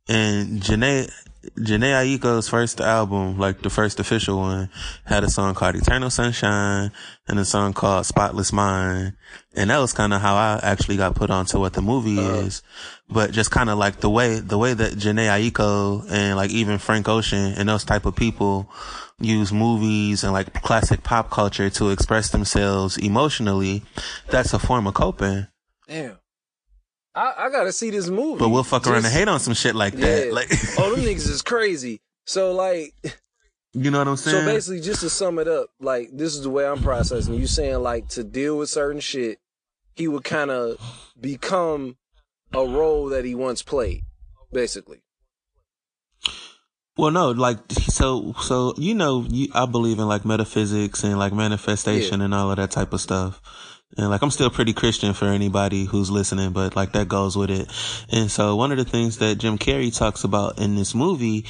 [0.09, 1.11] And Jhené,
[1.57, 4.71] Jhené Aiko's first album, like the first official one,
[5.05, 6.91] had a song called Eternal Sunshine
[7.29, 9.15] and a song called Spotless Mind.
[9.55, 12.47] And that was kind of how I actually got put onto what the movie uh-huh.
[12.47, 12.63] is.
[13.09, 16.79] But just kind of like the way, the way that Jhené Aiko and like even
[16.79, 18.71] Frank Ocean and those type of people
[19.21, 23.83] use movies and like classic pop culture to express themselves emotionally,
[24.31, 25.47] that's a form of coping.
[25.87, 26.19] Damn.
[27.15, 28.39] I, I gotta see this movie.
[28.39, 30.33] But we'll fuck Just, around and hate on some shit like that.
[30.33, 30.49] Like,
[30.79, 32.01] oh, them niggas is crazy.
[32.27, 32.95] So like,
[33.73, 34.45] you know what I'm saying?
[34.45, 37.35] So basically, just to sum it up, like this is the way I'm processing.
[37.35, 39.39] You saying like to deal with certain shit,
[39.95, 40.79] he would kind of
[41.21, 41.97] become
[42.53, 44.03] a role that he once played,
[44.53, 45.03] basically.
[46.97, 51.33] Well, no, like so, so you know, you, I believe in like metaphysics and like
[51.33, 52.27] manifestation yeah.
[52.27, 53.41] and all of that type of stuff.
[53.97, 57.51] And like, I'm still pretty Christian for anybody who's listening, but like that goes with
[57.51, 57.71] it.
[58.11, 61.45] And so one of the things that Jim Carrey talks about in this movie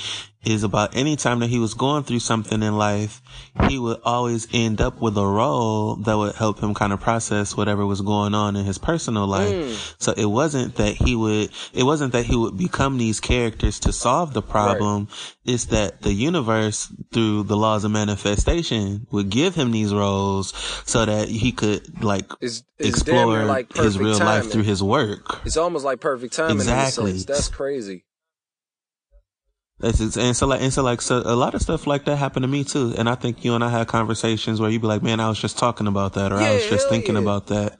[0.46, 3.22] is about any time that he was going through something in life,
[3.68, 7.56] he would always end up with a role that would help him kind of process
[7.56, 9.52] whatever was going on in his personal life.
[9.52, 10.02] Mm.
[10.02, 13.92] So it wasn't that he would, it wasn't that he would become these characters to
[13.92, 15.04] solve the problem.
[15.04, 15.36] Right.
[15.54, 20.54] It's that the universe through the laws of manifestation would give him these roles
[20.86, 24.42] so that he could like it's, it's explore like his real timing.
[24.42, 25.40] life through his work.
[25.44, 26.56] It's almost like perfect timing.
[26.56, 27.12] Exactly.
[27.12, 28.04] That's crazy.
[29.80, 32.44] That's and so like and so like so a lot of stuff like that happened
[32.44, 32.94] to me too.
[32.96, 35.38] And I think you and I had conversations where you'd be like, "Man, I was
[35.38, 37.22] just talking about that," or yeah, "I was just thinking yeah.
[37.22, 37.78] about that."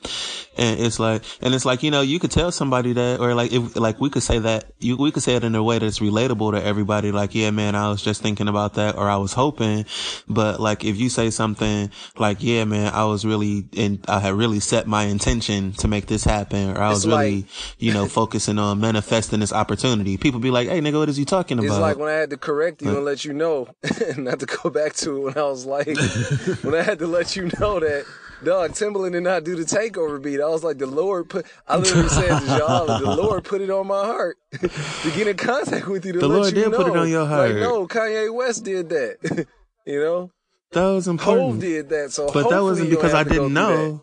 [0.56, 3.52] And it's like, and it's like you know, you could tell somebody that, or like
[3.52, 5.98] if like we could say that you we could say it in a way that's
[5.98, 7.12] relatable to everybody.
[7.12, 9.86] Like, yeah, man, I was just thinking about that, or I was hoping.
[10.28, 14.34] But like if you say something like, "Yeah, man, I was really and I had
[14.34, 17.46] really set my intention to make this happen," or I was really,
[17.78, 21.24] you know, focusing on manifesting this opportunity, people be like, "Hey, nigga, what is he
[21.24, 23.68] talking about?" It's like when I had to correct you and let you know,
[24.16, 25.86] not to go back to it when I was like,
[26.62, 28.04] when I had to let you know that,
[28.44, 30.40] dog, Timbaland did not do the takeover beat.
[30.40, 33.70] I was like, the Lord put, I literally said to y'all, the Lord put it
[33.70, 36.70] on my heart to get in contact with you to the let Lord you did
[36.70, 36.76] know.
[36.76, 37.50] put it on your heart.
[37.50, 39.46] Like, no, Kanye West did that.
[39.86, 40.30] you know?
[40.72, 41.52] That was important.
[41.52, 44.02] Hove did that, so but that wasn't because I didn't know.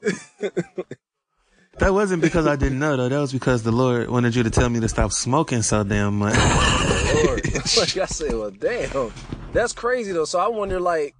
[1.80, 3.10] That wasn't because I didn't know though.
[3.10, 6.20] That was because the Lord wanted you to tell me to stop smoking so damn
[6.20, 6.36] much.
[7.26, 7.44] Lord.
[7.54, 9.12] like I said, well, damn,
[9.52, 10.26] that's crazy though.
[10.26, 11.16] So I wonder, like,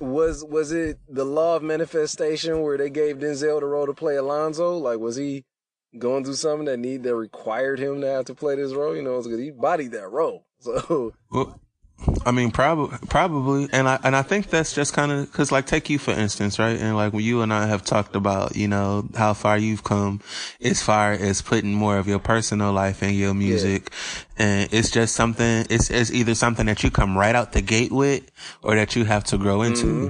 [0.00, 4.16] was was it the law of manifestation where they gave Denzel the role to play
[4.16, 4.76] Alonzo?
[4.76, 5.44] Like, was he
[5.98, 8.96] going through something that need that required him to have to play this role?
[8.96, 10.46] You know, because he bodied that role.
[10.62, 11.12] So.
[11.32, 11.60] Well,
[12.24, 15.66] I mean, probably, probably, and I and I think that's just kind of because, like,
[15.66, 16.78] take you for instance, right?
[16.78, 20.20] And like when you and I have talked about, you know, how far you've come
[20.60, 23.90] as far as putting more of your personal life in your music,
[24.38, 24.46] yeah.
[24.46, 25.66] and it's just something.
[25.70, 28.30] It's it's either something that you come right out the gate with,
[28.62, 29.86] or that you have to grow into.
[29.86, 30.08] Mm-hmm.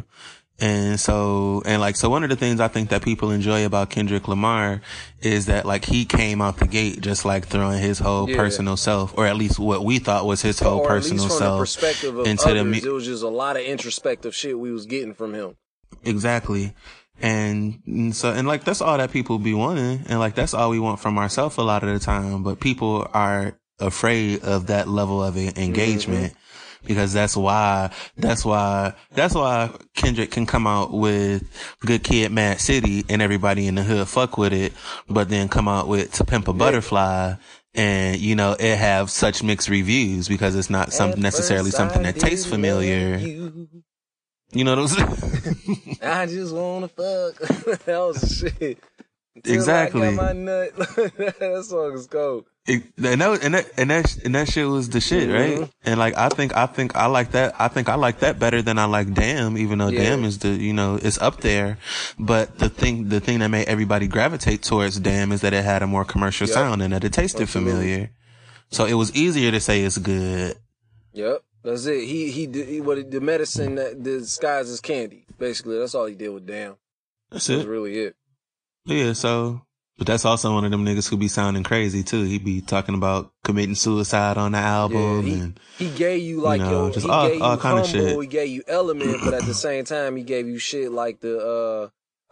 [0.63, 3.91] And so, and like, so one of the things I think that people enjoy about
[3.91, 4.81] Kendrick Lamar
[5.21, 8.37] is that like he came out the gate just like throwing his whole yeah.
[8.37, 11.59] personal self, or at least what we thought was his whole or personal self.
[11.59, 14.71] The perspective of into others, the, it was just a lot of introspective shit we
[14.71, 15.57] was getting from him.
[16.05, 16.75] Exactly.
[17.21, 20.05] And, and so, and like, that's all that people be wanting.
[20.07, 22.45] And like, that's all we want from ourselves a lot of the time.
[22.45, 26.35] But people are afraid of that level of engagement.
[26.35, 26.39] Mm-hmm
[26.85, 31.43] because that's why, that's why, that's why Kendrick can come out with
[31.80, 34.72] Good Kid, Mad City and everybody in the hood fuck with it,
[35.09, 37.35] but then come out with To Pimp a Butterfly
[37.74, 42.16] and you know it have such mixed reviews because it's not some necessarily something that
[42.16, 43.16] tastes familiar.
[43.16, 43.68] You.
[44.53, 44.64] you.
[44.64, 45.99] know what I'm saying?
[46.03, 47.37] I just wanna fuck.
[47.85, 48.78] that was shit.
[49.45, 50.09] exactly.
[50.09, 50.76] I got my nut.
[50.76, 52.45] that song is cold.
[52.65, 55.59] It, and that and that and that and that shit was the shit, right?
[55.59, 55.65] Mm-hmm.
[55.85, 57.57] And like I think I think I like that.
[57.59, 60.11] I think I like that better than I like Damn, even though yeah.
[60.11, 61.79] Damn is the you know it's up there.
[62.21, 65.83] But the thing the thing that made everybody gravitate towards Damn is that it had
[65.83, 66.55] a more commercial yep.
[66.55, 67.73] sound and that it tasted Absolutely.
[67.73, 68.11] familiar.
[68.71, 70.57] So it was easier to say it's good.
[71.15, 72.05] Yep, that's it.
[72.05, 75.27] He he did he, what the medicine that disguises candy.
[75.37, 76.77] Basically, that's all he did with Damn.
[77.29, 77.69] That's, that's it.
[77.69, 78.15] really it.
[78.85, 79.15] Yeah.
[79.15, 79.63] So
[80.03, 82.24] but that's also one of them niggas who be sounding crazy too.
[82.24, 85.24] He be talking about committing suicide on the album.
[85.24, 87.78] Yeah, he, and, he gave you like you know, just all, gave all you kind
[87.78, 88.20] of shit.
[88.20, 91.38] He gave you element, but at the same time, he gave you shit like the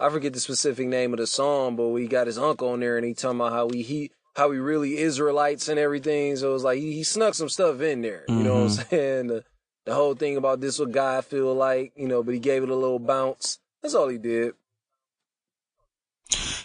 [0.00, 2.80] uh, I forget the specific name of the song, but we got his uncle on
[2.80, 6.34] there, and he talking about how we he how he really Israelites and everything.
[6.34, 8.24] So it was like he, he snuck some stuff in there.
[8.26, 8.42] You mm-hmm.
[8.42, 8.88] know what I'm mm-hmm.
[8.90, 9.26] saying?
[9.28, 9.44] The,
[9.84, 12.68] the whole thing about this what God feel like, you know, but he gave it
[12.68, 13.60] a little bounce.
[13.80, 14.54] That's all he did.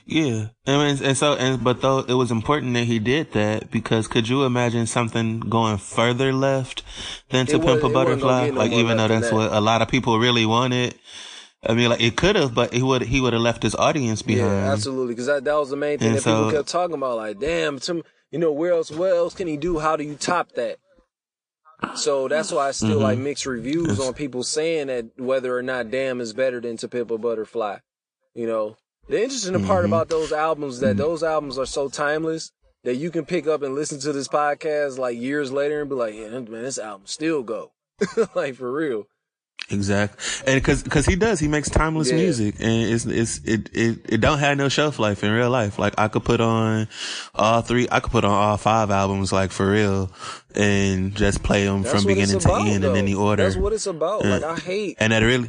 [0.07, 3.71] Yeah, I mean, and so, and but though it was important that he did that
[3.71, 6.83] because could you imagine something going further left
[7.31, 8.49] than to Pimp a wasn't- it wasn't gonna Butterfly?
[8.51, 9.35] no like even though that's that.
[9.35, 10.93] what a lot of people really wanted.
[11.67, 14.21] I mean, like it could have, but he would he would have left his audience
[14.21, 14.51] behind.
[14.51, 15.13] Yeah, absolutely.
[15.15, 17.17] Because that, that was the main thing And that people kept talking about.
[17.17, 18.91] Like, damn, some, you know, where else?
[18.91, 19.79] What else can he do?
[19.79, 20.77] How do you top that?
[21.95, 23.01] So that's why I still Mm-hmm.
[23.03, 26.87] like mixed reviews on people saying that whether or not Damn is better than To
[26.87, 27.77] Pimp a Butterfly.
[28.35, 28.77] You know,
[29.07, 29.93] the interesting part Mm-hmm.
[29.93, 32.51] about those albums that those albums are so timeless
[32.83, 35.95] that you can pick up and listen to this podcast like years later and be
[35.95, 37.71] like, yeah, man, this album still go.
[38.35, 39.07] like for real.
[39.71, 40.19] Exactly,
[40.53, 42.17] and because because he does, he makes timeless Yeah.
[42.17, 45.79] music, and it's it's it, it it don't have no shelf life in real life.
[45.79, 46.87] Like I could put on
[47.33, 50.11] all three, I could put on all five albums, like for real,
[50.53, 52.91] and just play them That's from beginning to about, end though.
[52.91, 53.41] in any order.
[53.43, 54.23] That's what it's about.
[54.23, 54.31] Yeah.
[54.37, 54.97] Like I hate.
[54.99, 55.47] and that really,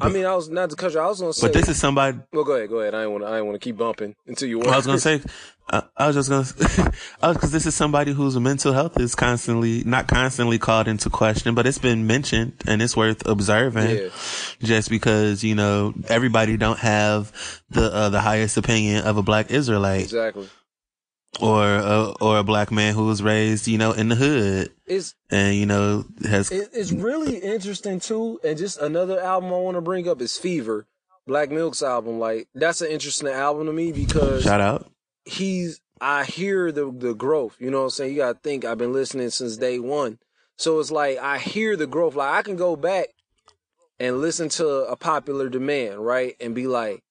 [0.00, 1.00] I mean, I was not cut you.
[1.00, 1.46] I was gonna say.
[1.46, 2.18] but this is somebody.
[2.32, 2.94] Well, go ahead, go ahead.
[2.94, 3.28] I ain't want to.
[3.28, 4.58] I ain't want to keep bumping until you.
[4.58, 5.22] Wanna I was gonna say,
[5.70, 10.06] I, I was just gonna, because this is somebody whose mental health is constantly, not
[10.06, 13.96] constantly called into question, but it's been mentioned and it's worth observing.
[13.96, 14.08] Yeah.
[14.60, 17.32] Just because you know everybody don't have
[17.70, 20.48] the uh, the highest opinion of a black Israelite exactly.
[21.40, 25.14] Or a, or a black man who was raised, you know, in the hood It's
[25.30, 28.40] and you know has it's really interesting too.
[28.42, 30.86] And just another album I want to bring up is Fever,
[31.26, 32.18] Black Milk's album.
[32.18, 34.90] Like that's an interesting album to me because shout out.
[35.24, 35.80] he's.
[36.00, 37.56] I hear the the growth.
[37.58, 38.12] You know what I'm saying?
[38.12, 38.64] You gotta think.
[38.64, 40.18] I've been listening since day one,
[40.56, 42.14] so it's like I hear the growth.
[42.14, 43.08] Like I can go back
[43.98, 47.02] and listen to a popular demand, right, and be like,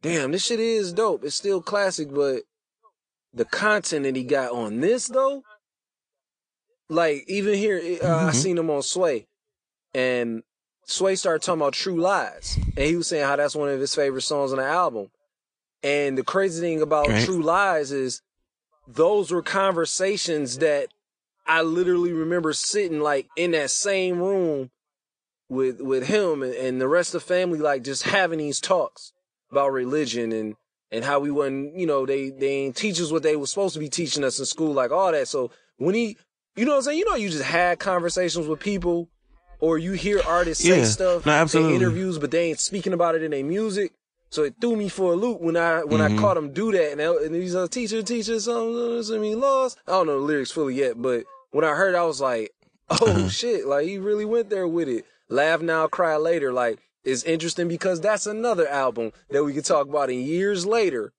[0.00, 1.22] "Damn, this shit is dope.
[1.22, 2.44] It's still classic, but
[3.36, 5.44] the content that he got on this though,
[6.88, 8.34] like even here, uh, I Mhm.
[8.34, 9.26] seen him on Sway,
[9.94, 10.42] and
[10.84, 13.94] Sway started talking about True Lies, and he was saying how that's one of his
[13.94, 15.10] favorite songs on the album.
[15.82, 17.24] And the crazy thing about Right.
[17.24, 18.22] True Lies is
[18.88, 20.88] those were conversations that
[21.44, 24.70] I literally remember sitting like in that same room
[25.48, 29.12] with with him and, and the rest of the family, like just having these talks
[29.50, 30.56] about religion and
[30.90, 33.74] and how we wasn't, you know, they they ain't teach us what they were supposed
[33.74, 35.28] to be teaching us in school, like all that.
[35.28, 36.16] So when he,
[36.56, 39.08] you know what I'm saying, you know, you just had conversations with people,
[39.60, 41.32] or you hear artists say stuff No,
[41.70, 43.92] in interviews, but they ain't speaking about it in their music.
[44.30, 46.18] So it threw me for a loop when I when I Mhm.
[46.18, 49.78] caught him do that, and, I, and he's a teacher, teacher, something, I mean, lost.
[49.86, 52.52] I don't know the lyrics fully yet, but when I heard, it, I was like,
[52.90, 53.28] oh Uh-huh.
[53.28, 55.04] shit, like he really went there with it.
[55.28, 56.52] Laugh now, cry later.
[56.52, 61.12] Like it's interesting because that's another album that we could talk about in years later.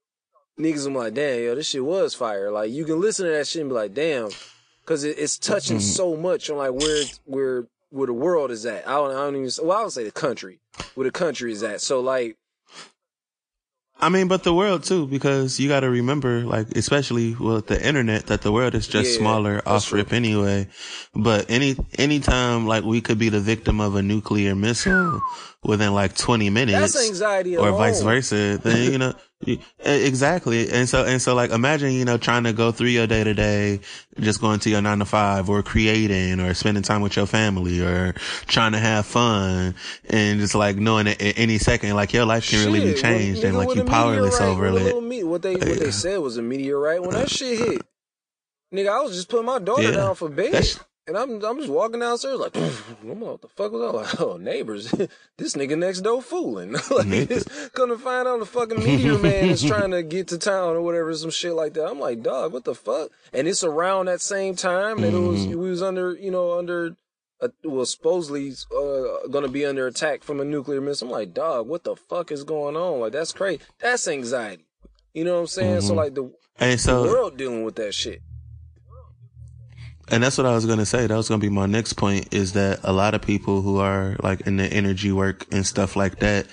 [0.59, 2.51] Niggas, I'm like, damn, yo, this shit was fire.
[2.51, 4.31] Like you can listen to that shit and be like, damn,
[4.83, 5.83] because it, it's touching Mm-hmm.
[5.83, 8.87] so much on like where where where the world is at.
[8.87, 9.49] I don't, I don't even.
[9.65, 10.59] Well, I would say the country,
[10.95, 11.79] where the country is at.
[11.81, 12.37] So like,
[13.99, 17.83] I mean, but the world too, because you got to remember, like, especially with the
[17.83, 20.67] internet, that the world is just Yeah, smaller off rip anyway.
[21.15, 25.21] But any, anytime, like, we could be the victim of a nuclear missile
[25.63, 26.93] within like 20 minutes.
[26.93, 27.79] that's anxiety or alone.
[27.79, 29.13] vice versa, then, you know,
[29.79, 30.69] exactly.
[30.69, 33.33] And so, and so like, imagine, you know, trying to go through your day to
[33.33, 33.79] day,
[34.19, 37.81] just going to your nine to five or creating or spending time with your family
[37.81, 38.13] or
[38.45, 39.75] trying to have fun
[40.09, 43.39] and just like knowing that at any second, like your life can really be changed
[43.43, 45.01] when- and like you powerless over it.
[45.03, 47.01] me- what they what they said was a meteorite.
[47.01, 47.81] When that shit hit,
[48.73, 49.91] nigga, I was just putting my daughter Yeah.
[49.91, 52.69] down for bed, That's- and I'm I'm just walking downstairs like, I'm
[53.07, 53.97] like, what the fuck was that?
[53.97, 54.91] Like, oh, neighbors,
[55.37, 56.73] this nigga next door fooling.
[56.91, 60.75] like, just gonna find out the fucking meteor man is trying to get to town
[60.75, 61.87] or whatever, some shit like that.
[61.87, 63.11] I'm like, dog, what the fuck?
[63.33, 65.59] And it's around that same time that it was Mm-hmm.
[65.59, 66.95] we was under, you know, under.
[67.39, 71.07] Uh, well, supposedly uh, gonna be under attack from a nuclear missile.
[71.07, 72.99] I'm like, dog, what the fuck is going on?
[72.99, 73.61] Like, that's crazy.
[73.79, 74.65] That's anxiety.
[75.13, 75.81] You know what I'm saying?
[75.81, 75.97] So, Mhm.
[75.97, 78.21] like, the, And the world dealing with that shit.
[80.09, 81.05] And that's what I was going to say.
[81.05, 83.79] That was going to be my next point is that a lot of people who
[83.79, 86.47] are like in the energy work and stuff like that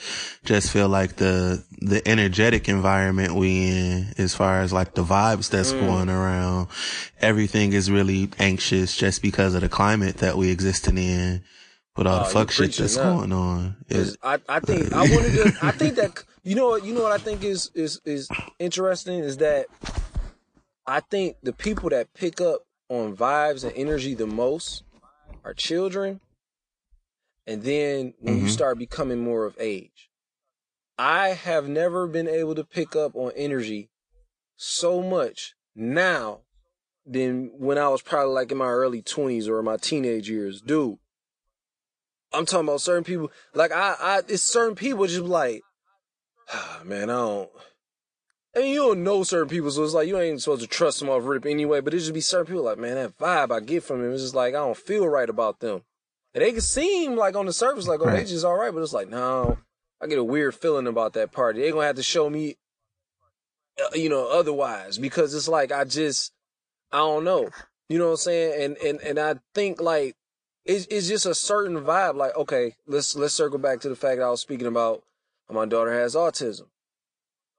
[0.44, 5.50] just feel like the, the energetic environment we in as far as like the vibes
[5.50, 5.80] that's Mm.
[5.86, 6.66] going around,
[7.20, 11.44] everything is really anxious just because of the climate that we existing in
[11.96, 13.76] with all Oh, the you fuck shit that's going on.
[13.88, 15.58] Is, I, I think I wanted to.
[15.62, 18.28] I think that you know what you know what I think is is is
[18.58, 19.66] interesting is that
[20.86, 22.62] I think the people that pick up
[22.94, 24.82] on vibes and energy the most
[25.44, 26.20] are children,
[27.46, 28.50] and then when you Mhm.
[28.50, 30.10] start becoming more of age.
[30.96, 33.90] I have never been able to pick up on energy
[34.56, 36.42] so much now
[37.04, 40.98] than when I was probably like in my early twenties or my teenage years, dude.
[42.32, 43.30] I'm talking about certain people.
[43.54, 45.62] Like I, I, it's certain people just like,
[46.84, 47.50] man, I don't.
[48.54, 51.08] Mean, you don't know certain people, so it's like you ain't supposed to trust them
[51.08, 51.80] off rip anyway.
[51.80, 54.22] But it just be certain people like, man, that vibe I get from them is
[54.22, 55.82] just like I don't feel right about them.
[56.34, 58.82] And they can seem like on the surface like, oh, they just all right, but
[58.82, 59.58] it's like, no,
[60.00, 61.60] I get a weird feeling about that party.
[61.60, 62.56] They gonna have to show me,
[63.80, 66.32] uh, you know, otherwise because it's like I just,
[66.92, 67.50] I don't know,
[67.88, 68.62] you know what I'm saying?
[68.62, 70.16] And and and I think like
[70.64, 72.14] it's it's just a certain vibe.
[72.16, 75.02] Like, okay, let's let's circle back to the fact that I was speaking about.
[75.50, 76.66] My daughter has autism.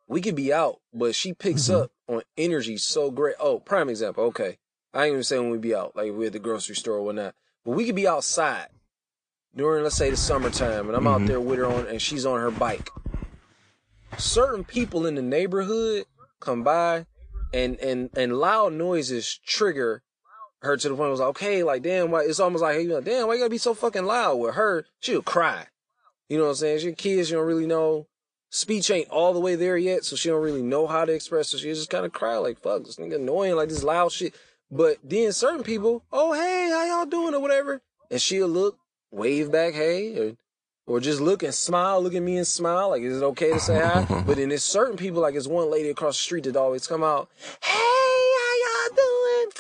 [0.07, 1.81] We could be out, but she picks Mhm.
[1.83, 3.35] up on energy so great.
[3.39, 4.23] Oh, prime example.
[4.25, 4.59] Okay,
[4.93, 7.01] I ain't even saying when we be out, like we at the grocery store or
[7.03, 7.33] whatnot.
[7.63, 8.67] But we could be outside
[9.55, 11.27] during, let's say, the summertime, and I'm out Mhm.
[11.27, 12.89] there with her on, and she's on her bike.
[14.17, 16.05] Certain people in the neighborhood
[16.39, 17.05] come by,
[17.53, 20.03] and and and loud noises trigger
[20.61, 21.07] her to the point.
[21.07, 22.21] It was like, okay, like damn, why?
[22.23, 24.35] It's almost like, hey, like, damn, why you gotta be so fucking loud?
[24.35, 25.67] With her, she'll cry.
[26.29, 26.79] You know what I'm saying?
[26.79, 28.07] She kids, you don't really know.
[28.55, 31.49] Speech ain't all the way there yet, so she don't really know how to express.
[31.49, 34.33] So she just kind of cry like, "Fuck, this nigga annoying, like this loud shit."
[34.71, 38.79] But then certain people, oh hey, how y'all doing or whatever, and she'll look,
[39.11, 40.37] wave back, hey, or
[40.87, 43.59] or just look and smile, look at me and smile, like is it okay to
[43.59, 44.05] say hi?
[44.25, 47.03] but then there's certain people, like there's one lady across the street that always come
[47.03, 47.29] out,
[47.61, 48.14] hey, how y'all doing?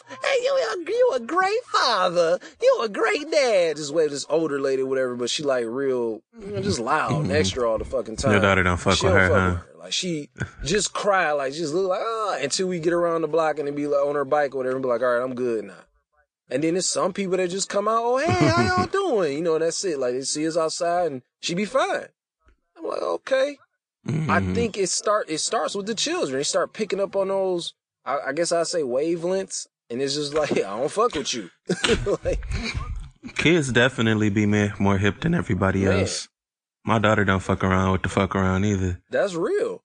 [0.09, 3.77] Hey, you a, you a great father, you a great dad.
[3.77, 6.21] Just wave this older lady, whatever, but she like real,
[6.61, 8.31] just loud and extra all the fucking time.
[8.33, 9.49] Your daughter don't fuck She with her, fuck huh?
[9.49, 9.79] with her.
[9.79, 10.29] Like she
[10.63, 13.75] just cry, like just look like ah, until we get around the block and then
[13.75, 15.73] be like on her bike or whatever, and be like, all right, I'm good now.
[16.49, 19.33] And then there's some people that just come out, oh hey, how y'all doing?
[19.37, 19.97] You know, that's it.
[19.99, 22.07] Like they see us outside and she be fine.
[22.77, 23.57] I'm like, okay.
[24.07, 24.53] I Mhm.
[24.53, 26.37] think it start it starts with the children.
[26.37, 27.73] They start picking up on those.
[28.05, 31.49] I, I guess I say wavelengths, and it's just like I don't fuck with you.
[32.23, 32.45] like,
[33.35, 35.99] kids definitely be more, more hip than everybody Man.
[36.01, 36.27] else.
[36.83, 39.01] My daughter don't fuck around with the fuck around either.
[39.09, 39.81] that's real.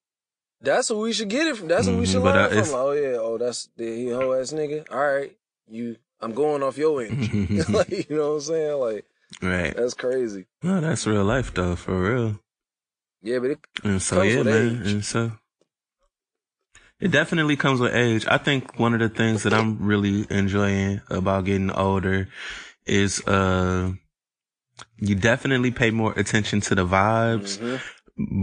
[0.63, 1.69] That's what we should get it from.
[1.69, 2.73] That's what we Mhm, should but, learn uh, from.
[2.73, 4.85] Like, oh yeah, oh that's the he hoe ass nigga.
[4.91, 5.35] All right,
[5.69, 5.97] you.
[6.21, 7.47] I'm going off your energy.
[7.73, 8.79] like, you know what I'm saying?
[8.79, 9.05] Like
[9.41, 9.75] right.
[9.75, 10.45] that's crazy.
[10.63, 12.39] No, that's real life though, for real.
[13.23, 14.83] Yeah, but it, And so yeah, man.
[14.83, 14.93] age.
[14.93, 15.33] And so
[17.01, 18.27] it definitely comes with age.
[18.29, 22.29] I think one of the things that I'm really enjoying about getting older
[22.87, 23.93] is uh
[24.99, 27.81] you definitely pay more attention to the vibes, Mhm.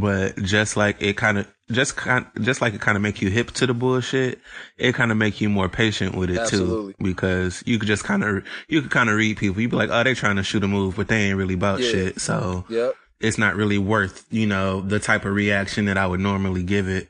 [0.01, 3.29] but just like it kind of just kind just like it kind of make you
[3.29, 4.39] hip to the bullshit,
[4.77, 6.93] it kind of make you more patient with it Absolutely.
[6.93, 9.61] too because you could just kind of you could kind of read people.
[9.61, 11.79] You'd be like, "Oh, they trying to shoot a move, but they ain't really about
[11.81, 11.89] Yeah.
[11.91, 12.95] shit." So, Yep.
[13.19, 16.87] it's not really worth, you know, the type of reaction that I would normally give
[16.87, 17.09] it.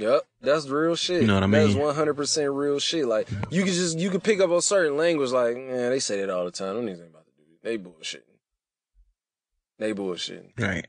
[0.00, 1.20] Yep, that's real shit.
[1.20, 1.62] You know what I mean?
[1.62, 3.06] That's one hundred percent real shit.
[3.06, 5.30] Like you can just you can pick up on certain language.
[5.30, 6.74] Like man, they say that all the time.
[6.74, 7.62] Them niggas ain't about to do it.
[7.62, 8.22] They bullshitting.
[9.78, 10.58] They bullshitting.
[10.58, 10.86] Right.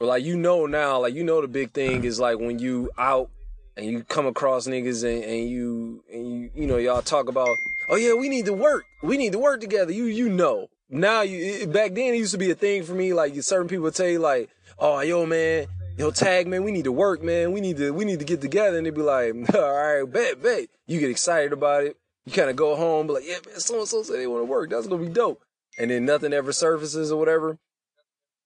[0.00, 2.90] But like you know now, like you know the big thing is like when you
[2.98, 3.30] out
[3.76, 7.48] and you come across niggas and, and you and you you know y'all talk about
[7.90, 11.22] oh yeah we need to work we need to work together you you know now
[11.22, 13.84] you it, back then it used to be a thing for me like certain people
[13.84, 14.50] would tell you like
[14.80, 15.68] oh yo man
[15.98, 18.40] yo tag man we need to work man we need to we need to get
[18.40, 22.32] together and they'd be like all right bet bet you get excited about it you
[22.32, 24.44] kind of go home be like yeah man so and so said they want to
[24.44, 25.42] work that's gonna be dope
[25.78, 27.58] and then nothing ever surfaces or whatever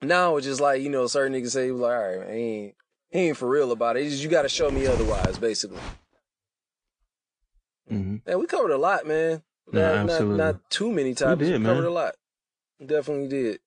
[0.01, 2.75] now it's just like you know certain niggas say like all right man, he ain't
[3.13, 4.05] he ain't for real about it.
[4.05, 5.79] It's just, you got to show me otherwise, basically.
[7.87, 9.43] hmm Man, we covered a lot, man.
[9.71, 10.39] No, Not, not, absolutely.
[10.39, 11.51] not too many topics.
[11.51, 11.91] did, we covered man.
[11.91, 12.15] a lot.
[12.81, 13.61] We definitely did.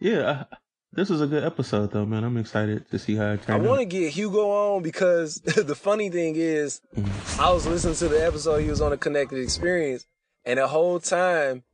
[0.00, 0.44] Yeah.
[0.50, 0.56] I,
[0.92, 2.24] this was a good episode, though, man.
[2.24, 3.50] I'm excited to see how it turns.
[3.50, 3.60] Out.
[3.60, 7.40] I want to get Hugo on because the funny thing is, Mhm.
[7.40, 10.06] I was listening to the episode he was on a connected experience,
[10.44, 11.64] and the whole time,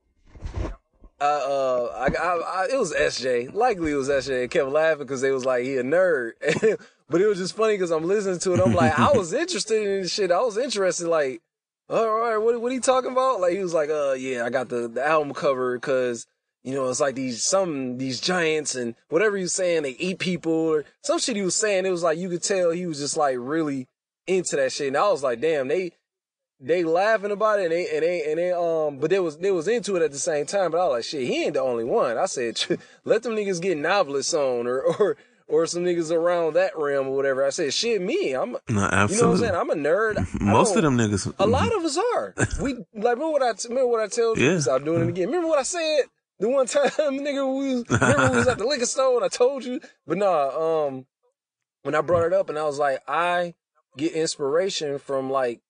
[1.21, 3.55] uh, uh I, I, I, it was SJ.
[3.55, 4.45] Likely it was SJ.
[4.45, 6.33] I kept laughing because they was like he a nerd,
[7.09, 8.61] but it was just funny because I'm listening to it.
[8.61, 10.33] I'm like, I was interested in this shit.
[10.33, 11.41] I was interested, like,
[11.89, 13.41] all right, what what he talking about?
[13.41, 16.27] Like he was like, uh, yeah, I got the the album cover because.
[16.65, 20.21] You know, it's like these some these giants and whatever he was saying, they eat
[20.21, 21.87] people or some shit he was saying.
[21.87, 23.89] It was like you could tell he was just like really
[24.29, 24.89] into that shit.
[24.89, 25.93] And I was like, damn, they
[26.61, 29.51] they laughing about it and they and they and they um but they was they
[29.51, 30.71] was into it at the same time.
[30.71, 32.17] But I was like, shit, he ain't the only one.
[32.17, 32.65] I said,
[33.05, 35.17] let them niggas get novelists on or or
[35.49, 37.45] or some niggas around that realm or whatever.
[37.45, 39.55] I said, shit, me, I'm No, you know what I'm saying?
[39.57, 40.25] I'm a nerd.
[40.41, 41.35] Most of them niggas.
[41.41, 42.35] a lot of us are.
[42.63, 44.47] We like remember what I remember what I told you.
[44.53, 44.61] Yeah.
[44.61, 45.27] Stop doing it again.
[45.27, 46.03] Remember what I said
[46.43, 47.59] the one time, nigga.
[47.59, 49.81] We was, remember we was at the liquor store and I told you.
[50.07, 51.07] But nah, um,
[51.83, 53.55] when I brought it up and I was like, I
[53.97, 55.61] get inspiration from like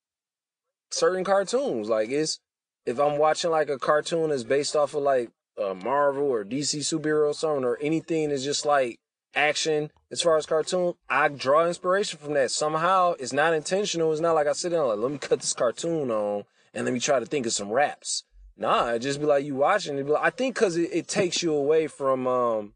[0.90, 1.88] certain cartoons.
[1.88, 2.40] Like it's
[2.86, 5.30] if I'm watching like a cartoon that's based off of like
[5.62, 8.98] uh, Marvel or DC superhero or something or anything that's just like
[9.34, 12.50] action as far as cartoon, I draw inspiration from that.
[12.50, 14.10] Somehow it's not intentional.
[14.10, 16.94] It's not like I sit down like, let me cut this cartoon on and let
[16.94, 18.24] me try to think of some raps.
[18.56, 20.06] Nah, just be like you watching it.
[20.06, 22.74] Like, I think cause it, it takes you away from, um,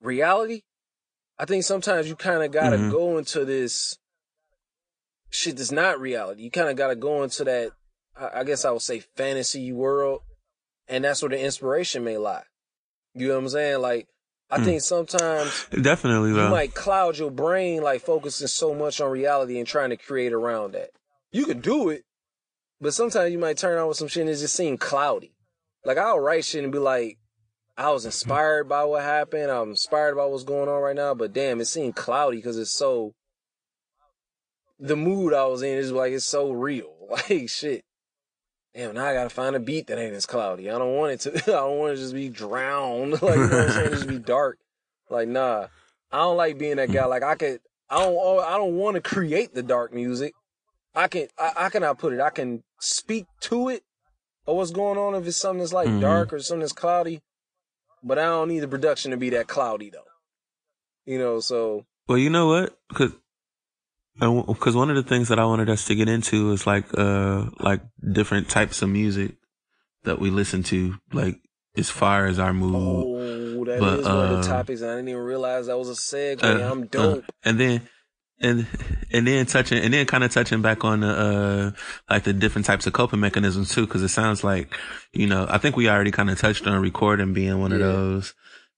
[0.00, 0.62] reality.
[1.38, 2.90] I think sometimes you kind of gotta Mhm.
[2.90, 3.98] go into this
[5.30, 6.42] shit that's not reality.
[6.42, 7.72] You kind of gotta go into that,
[8.16, 10.22] I I guess I would say fantasy world.
[10.86, 12.44] And that's where the inspiration may lie.
[13.14, 13.80] You know what I'm saying?
[13.80, 14.06] Like,
[14.50, 14.64] I Mm.
[14.64, 16.50] think sometimes Definitely, you though.
[16.50, 20.72] might cloud your brain like focusing so much on reality and trying to create around
[20.72, 20.90] that.
[21.32, 22.04] You can do it,
[22.80, 25.34] but sometimes you might turn on with some shit and it just seem cloudy.
[25.84, 27.18] Like I'll write shit and be like,
[27.76, 29.50] I was inspired by what happened.
[29.50, 32.70] I'm inspired by what's going on right now, but damn, it seemed cloudy because it's
[32.70, 33.14] so.
[34.78, 36.90] The mood I was in is like it's so real.
[37.04, 37.84] Like shit.
[38.74, 40.70] Damn, now I gotta find a beat that ain't as cloudy.
[40.70, 41.32] I don't want it to.
[41.52, 43.12] I don't want it to just be drowned.
[43.22, 44.58] like you know what I'm saying, just be dark.
[45.10, 45.66] Like nah,
[46.10, 47.04] I don't like being that guy.
[47.04, 47.60] Like I could.
[47.90, 48.44] I don't.
[48.44, 50.32] I don't want to create the dark music.
[50.94, 51.28] I can.
[51.38, 52.20] I, I cannot put it.
[52.20, 53.82] I can speak to it
[54.46, 56.00] or what's going on if it's something that's like Mhm.
[56.00, 57.22] dark or something that's cloudy.
[58.02, 60.04] But I don't need the production to be that cloudy though.
[61.06, 62.78] You know, so Well, you know what?
[62.88, 63.12] Because
[64.20, 67.46] because one of the things that I wanted us to get into is like uh
[67.58, 67.80] like
[68.12, 69.36] different types of music
[70.04, 71.40] that we listen to, like
[71.76, 72.74] as far as our mood.
[72.76, 74.82] oh, that is but, one of uh, the topics.
[74.82, 76.44] and I didn't even realize that was a segue.
[76.44, 77.24] Uh, I'm uh, dope.
[77.42, 77.88] and then
[78.44, 78.66] and
[79.12, 81.70] and then touching and then kind of touching back on the uh
[82.08, 84.76] like the different types of coping mechanisms too because it sounds like
[85.12, 88.34] you know I think we already kind of touched on recording being one of those.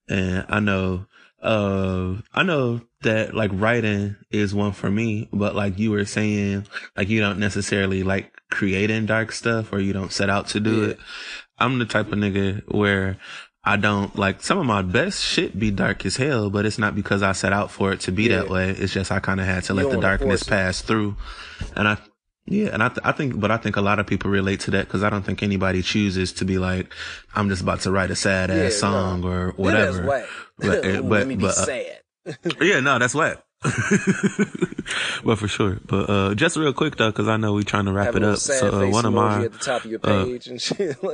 [0.09, 1.07] And I know
[1.43, 6.67] uh I know that like writing is one for me but like you were saying
[6.97, 10.81] like you don't necessarily like creating dark stuff or you don't set out to do
[10.83, 10.89] Yeah.
[10.91, 10.99] it.
[11.59, 13.17] I'm the type of nigga where
[13.69, 16.95] I don't like some of my best shit be dark as hell, but it's not
[16.95, 18.37] because I set out for it to be Yeah.
[18.37, 18.71] that way.
[18.71, 21.17] It's just I kind of had to You let the darkness pass through.
[21.75, 21.97] And I,
[22.47, 24.71] yeah, and I, th- I think, but I think a lot of people relate to
[24.73, 26.93] that because I don't think anybody chooses to be like,
[27.35, 30.27] I'm just about to write a sad ass Yeah, song or Then that's whatever.
[30.59, 32.33] But- Ooh, but- let me be but, uh.
[32.61, 33.46] Yeah, no, that's what.
[35.25, 35.79] but for sure.
[35.87, 38.23] But uh just real quick though, because I know we're trying to wrap Have it
[38.23, 38.39] up.
[38.39, 40.97] So uh, one of my at the top of your uh, and shit.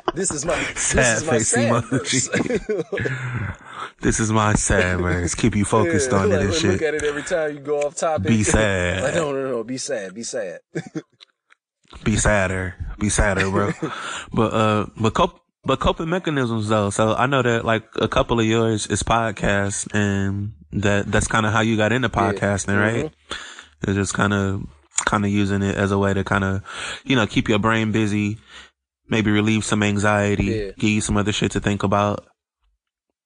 [0.14, 3.56] this is my Sad this is my face sad emoji.
[4.00, 5.34] this is my sad verse.
[5.34, 6.82] Keep you focused Yeah, on it like, and look shit.
[6.82, 8.28] at it every time you go off topic.
[8.28, 9.02] Be sad.
[9.02, 9.64] like, no, no, no.
[9.64, 10.14] Be sad.
[10.14, 10.60] Be sad.
[12.04, 12.74] Be sadder.
[12.98, 13.72] Be sadder, bro.
[14.32, 16.90] but uh but cope but coping mechanisms though.
[16.90, 21.46] So I know that like a couple of yours is podcasts and that that's kind
[21.46, 23.06] of how you got into podcasting, right?
[23.06, 23.90] Mm-hmm.
[23.90, 24.62] It's just kind of
[25.06, 26.62] kind of using it as a way to kind of
[27.04, 28.38] you know keep your brain busy,
[29.08, 30.70] maybe relieve some anxiety, Yeah.
[30.78, 32.26] give you some other shit to think about.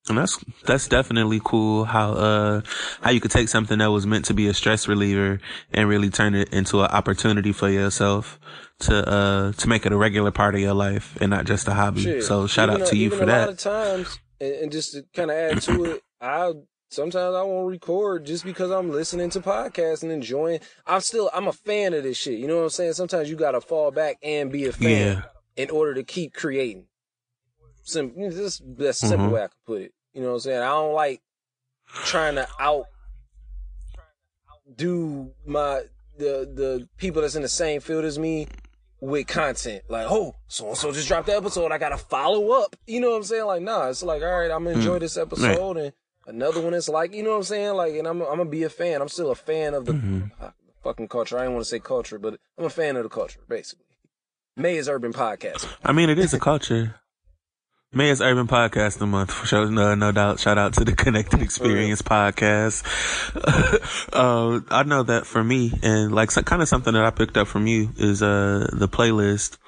[0.09, 2.61] And that's that's definitely cool how uh
[3.01, 5.41] how you could take something that was meant to be a stress reliever
[5.73, 8.39] and really turn it into an opportunity for yourself
[8.81, 11.73] to uh to make it a regular part of your life and not just a
[11.75, 12.03] hobby.
[12.03, 12.25] Shit.
[12.25, 13.49] So shout Even out a- to you for a lot that.
[13.49, 16.53] of times, and, and just to kind of add to it, I
[16.91, 20.61] sometimes I won't record just because I'm listening to podcasts and enjoying.
[20.87, 22.39] I'm still I'm a fan of this shit.
[22.39, 22.93] You know what I'm saying?
[22.93, 25.23] Sometimes you gotta fall back and be a fan Yeah.
[25.57, 26.89] in order to keep creating.
[27.85, 28.31] Simple.
[28.31, 29.33] This that's the simple Mhm.
[29.33, 29.93] way I can put it.
[30.13, 30.63] You know what I'm saying?
[30.63, 31.23] I don't like
[32.05, 32.87] trying to out
[34.77, 35.83] do my
[36.19, 38.49] the the people that's in the same field as me
[39.01, 39.83] with content.
[39.89, 41.73] Like, oh, so and so just dropped the episode.
[41.73, 42.77] I gotta follow up.
[42.87, 43.45] You know what I'm saying?
[43.47, 45.93] Like, nah, it's like, all right, I'm gonna enjoy this episode and
[46.27, 47.75] another one is like, you know what I'm saying?
[47.75, 49.03] Like, and I'm I'm gonna be a fan.
[49.03, 50.51] I'm still a fan of the uh,
[50.83, 51.37] fucking culture.
[51.39, 53.85] I didn't want to say culture, but I'm a fan of the culture, basically.
[54.57, 55.67] May is urban podcast.
[55.85, 56.95] I mean, it is a culture.
[57.95, 59.71] May is Urban Podcasting Month for sure.
[59.71, 60.41] No, no doubt.
[60.41, 62.83] Shout out to the Connected Experience podcast.
[64.13, 67.37] uh, I know that for me, and like so, kind of something that I picked
[67.37, 69.59] up from you is uh the playlist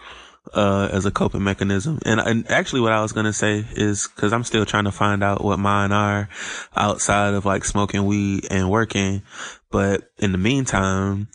[0.53, 2.01] uh as a coping mechanism.
[2.05, 5.23] And, and actually, what I was gonna say is because I'm still trying to find
[5.23, 6.29] out what mine are
[6.75, 9.23] outside of like smoking weed and working.
[9.71, 11.29] But in the meantime,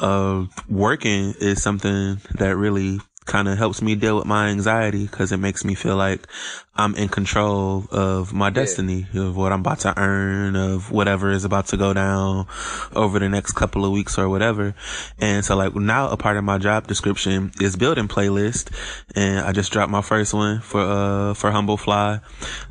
[0.00, 5.32] uh, working is something that really kind of helps me deal with my anxiety because
[5.32, 6.26] it makes me feel like
[6.74, 11.44] I'm in control of my destiny, of what I'm about to earn, of whatever is
[11.44, 12.46] about to go down
[12.94, 14.74] over the next couple of weeks or whatever.
[15.18, 18.70] And so like now a part of my job description is building playlist.
[19.14, 22.20] And I just dropped my first one for, uh, for Humble Fly,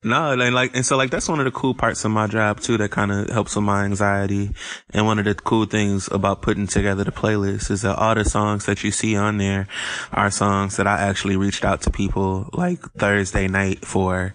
[0.07, 2.59] no, and like, and so like that's one of the cool parts of my job
[2.59, 2.77] too.
[2.77, 4.51] That kind of helps with my anxiety.
[4.91, 8.25] And one of the cool things about putting together the playlist is that all the
[8.25, 9.67] songs that you see on there
[10.11, 14.33] are songs that I actually reached out to people like Thursday night for.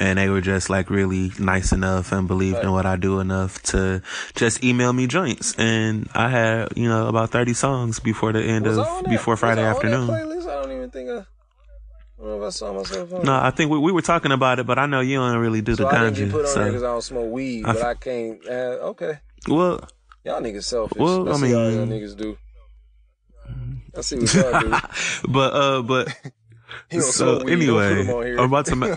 [0.00, 3.60] And they were just like really nice enough and believed in what I do enough
[3.74, 4.00] to
[4.36, 5.56] just email me joints.
[5.58, 9.64] And I had, you know, about 30 songs before the end Was of, before Friday
[9.64, 10.08] on afternoon.
[10.08, 11.24] I don't even think I.
[12.18, 13.24] I don't know if I saw myself on.
[13.24, 13.34] No.
[13.34, 15.76] I think we, we were talking about it, but I know you don't really do
[15.76, 17.94] so the I didn't put on there because I don't smoke weed, I but I
[17.94, 18.46] can't.
[18.46, 19.88] Uh, okay, well,
[20.24, 20.98] y'all niggas selfish.
[20.98, 22.36] Well, That's I what y'all niggas do.
[23.96, 24.70] I see what y'all do.
[25.28, 26.32] but uh, but
[26.90, 27.66] so smoke weed.
[27.66, 28.38] Don't put anyway, him on here.
[28.38, 28.76] I'm about to.
[28.76, 28.88] Ma-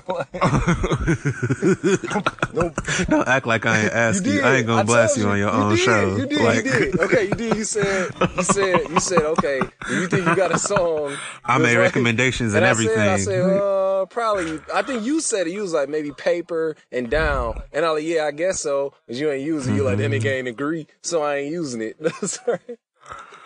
[2.53, 2.75] Nope.
[3.07, 4.31] don't act like I ain't You asked you.
[4.33, 4.43] did.
[4.43, 5.79] I ain't gonna blast told you on your own did.
[5.79, 6.15] show.
[6.17, 6.41] You did.
[6.41, 6.99] like, you did.
[7.01, 7.55] Okay, you did.
[7.57, 8.11] You said.
[8.35, 8.89] You said.
[8.89, 9.21] You said.
[9.23, 9.61] Okay.
[9.89, 11.15] You think you got a song?
[11.45, 11.83] I made right.
[11.83, 12.95] recommendations and, I everything.
[12.97, 14.59] Said, I said, uh, probably.
[14.73, 15.53] I think you said it.
[15.53, 18.93] You was like maybe paper and down, and I was like, yeah, I guess so.
[19.07, 19.73] Cause you ain't using.
[19.73, 19.77] it.
[19.77, 20.27] You like that Mm-hmm.
[20.27, 21.95] ain't agree, so I ain't using it.
[22.01, 22.59] That's right.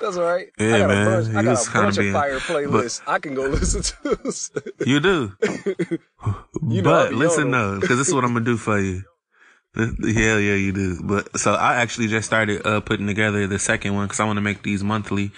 [0.06, 0.49] That's all right.
[0.60, 1.07] Yeah, I got man.
[1.07, 4.72] A bunch, I got a bunch of fire playlists I can go listen to.
[4.86, 5.34] you do,
[6.69, 9.02] You know but listen though, because this is what I'm gonna do for you.
[9.76, 11.02] Yeah, yeah, you do.
[11.03, 14.38] But so I actually just started uh, putting together the second one because I want
[14.38, 15.32] to make these monthly.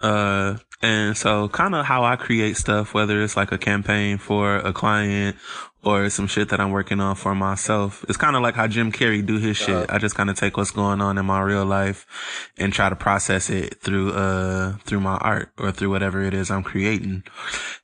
[0.00, 4.56] Uh, and so kind of how I create stuff, whether it's like a campaign for
[4.56, 5.36] a client
[5.82, 8.04] or some shit that I'm working on for myself.
[8.08, 9.90] It's kind of like how Jim Carrey do his shit.
[9.90, 12.06] I just kind of take what's going on in my real life
[12.58, 16.50] and try to process it through, uh, through my art or through whatever it is
[16.50, 17.24] I'm creating.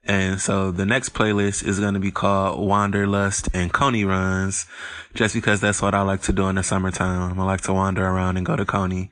[0.04, 4.66] And so the next playlist is going to be called Wanderlust and Coney Runs
[5.14, 7.40] just because that's what I like to do in the summertime.
[7.40, 9.10] I like to wander around and go to Coney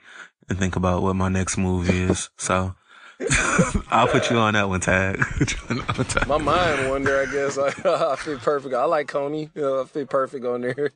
[0.49, 2.29] and think about what my next move is.
[2.37, 2.75] So
[3.91, 5.19] I'll put you on that one, Tag.
[6.27, 7.59] My mind wonder, I guess.
[7.59, 7.69] I,
[8.13, 8.75] I fit perfect.
[8.75, 9.51] I like Coney.
[9.55, 10.91] You know, I fit perfect on there.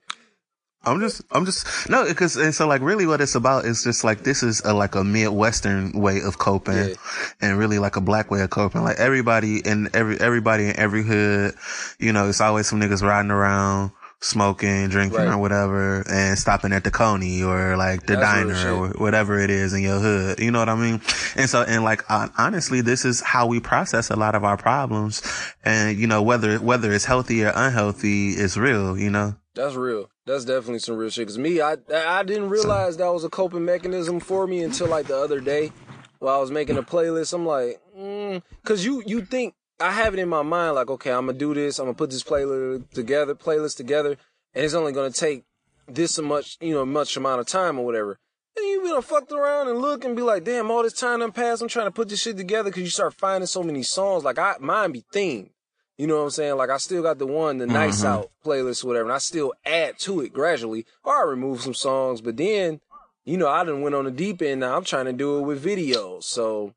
[0.84, 4.04] I'm just, I'm just, no, because, and so like really what it's about is just
[4.04, 6.94] like, this is a, like a Midwestern way of coping Yeah.
[7.40, 8.82] and really like a black way of coping.
[8.84, 11.54] Like everybody in every, everybody in every hood,
[11.98, 13.90] you know, it's always some niggas riding around,
[14.20, 15.28] smoking, drinking Right.
[15.28, 19.50] or whatever and stopping at the Coney or like the That's diner or whatever it
[19.50, 20.40] is in your hood.
[20.40, 21.00] You know what I mean?
[21.36, 25.22] And so, and like, honestly, this is how we process a lot of our problems.
[25.64, 29.36] And, you know, whether, whether it's healthy or unhealthy, it's real, you know?
[29.54, 30.10] That's real.
[30.26, 31.26] That's definitely some real shit.
[31.26, 35.06] Cause me, I I didn't realize that was a coping mechanism for me until like
[35.06, 35.72] the other day,
[36.18, 37.32] while I was making a playlist.
[37.32, 41.12] I'm like, mm, cause you you think I have it in my mind like, okay,
[41.12, 41.78] I'm gonna do this.
[41.78, 44.16] I'm gonna put this playlist together, playlist together,
[44.54, 45.44] and it's only gonna take
[45.86, 48.18] this much, you know, much amount of time or whatever.
[48.56, 51.20] And you be done fucked around and look and be like, damn, all this time
[51.20, 51.62] done passed.
[51.62, 54.24] I'm trying to put this shit together because you start finding so many songs.
[54.24, 55.50] Like I, mine be themed.
[55.96, 56.56] You know what I'm saying?
[56.56, 58.06] Like I still got the one, the nice mm-hmm.
[58.06, 60.86] out playlist, or whatever, and I still add to it gradually.
[61.04, 62.80] Or I remove some songs, but then,
[63.24, 64.60] you know, I done went on the deep end.
[64.60, 66.24] Now I'm trying to do it with videos.
[66.24, 66.72] So,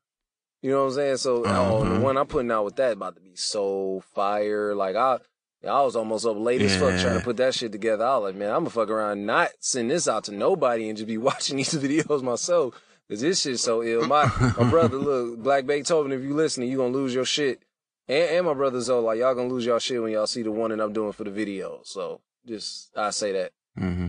[0.62, 1.16] you know what I'm saying?
[1.16, 2.02] So, oh, the mm-hmm.
[2.02, 4.74] one I'm putting out with that about to be so fire.
[4.74, 5.18] Like I,
[5.68, 8.04] I was almost up late as fuck trying to put that shit together.
[8.04, 10.88] I was like, man, I'm gonna fuck around, and not send this out to nobody,
[10.88, 12.80] and just be watching these videos myself.
[13.10, 14.06] Cause this shit's so ill.
[14.06, 17.60] My my brother, look, Black Beethoven, if you listening, you gonna lose your shit.
[18.08, 20.52] And, and my brother Zoe, like y'all gonna lose y'all shit when y'all see the
[20.52, 21.80] one that I'm doing for the video.
[21.84, 23.52] So just I say that.
[23.76, 24.08] Hmm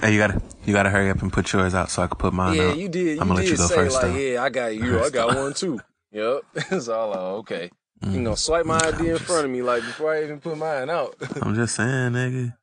[0.00, 2.34] Hey, you gotta, you gotta hurry up and put yours out so I can put
[2.34, 2.76] mine yeah, out.
[2.76, 3.16] you did.
[3.16, 4.16] You I'ma let you go say first, like, though.
[4.16, 5.00] yeah, I got you.
[5.02, 5.80] I got one too.
[6.12, 6.42] Yep.
[6.70, 7.70] It's all like, okay.
[8.06, 10.88] You gonna swipe my ID in front of me like before I even put mine
[10.88, 11.16] out.
[11.42, 12.54] I'm just saying, nigga.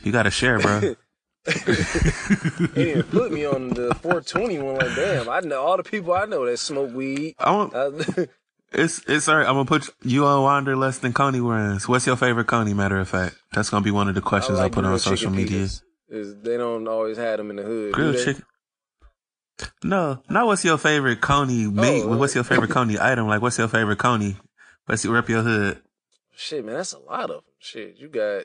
[0.00, 0.94] You gotta share, bro.
[1.44, 4.74] They didn't put me on the 420 one.
[4.76, 7.36] Like, damn, I know all the people I know that smoke weed.
[7.38, 8.26] I I,
[8.72, 9.46] it's, it's alright.
[9.46, 11.88] I'm gonna put you on Wanderlust and Coney runs.
[11.88, 13.36] What's your favorite Coney, matter of fact?
[13.54, 15.68] That's gonna be one of the questions I, like put on social media.
[16.08, 17.92] Is they don't always have them in the hood.
[17.92, 18.44] Grilled chicken.
[19.82, 22.02] No, not what's your favorite Coney meat.
[22.04, 23.26] Oh, what's your favorite Coney item?
[23.26, 24.36] Like, what's your favorite Coney?
[25.02, 25.82] Your rep your hood?
[26.34, 27.40] Shit, man, that's a lot of them.
[27.58, 28.44] Shit, you got.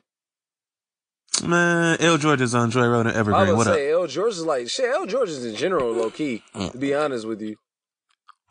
[1.48, 3.48] Man, L George is on Joy Road and I Evergreen.
[3.50, 3.74] would What up?
[3.76, 4.08] say L.
[4.08, 4.90] George is like shit.
[4.90, 5.06] L.
[5.06, 6.44] George is in general low key.
[6.54, 7.56] To be honest with you,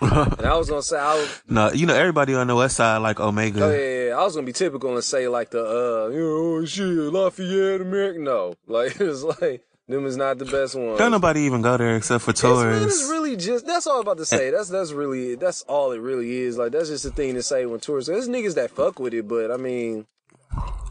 [0.00, 2.98] and I was gonna say, I was, no, you know everybody on the west side
[2.98, 3.64] like Omega.
[3.64, 6.56] oh yeah, yeah, I was gonna be typical and say like the, uh, you know,
[6.60, 8.24] oh shit, Lafayette, American.
[8.24, 10.98] No, like it's like them is not the best ones.
[10.98, 13.00] Don't nobody even go there except for It's, tourists.
[13.02, 14.50] it's really just that's all I'm about to say.
[14.50, 16.56] That's that's really that's all it really is.
[16.58, 18.08] Like that's just a thing to say when tourists.
[18.08, 20.06] There's niggas that fuck with it, but I mean,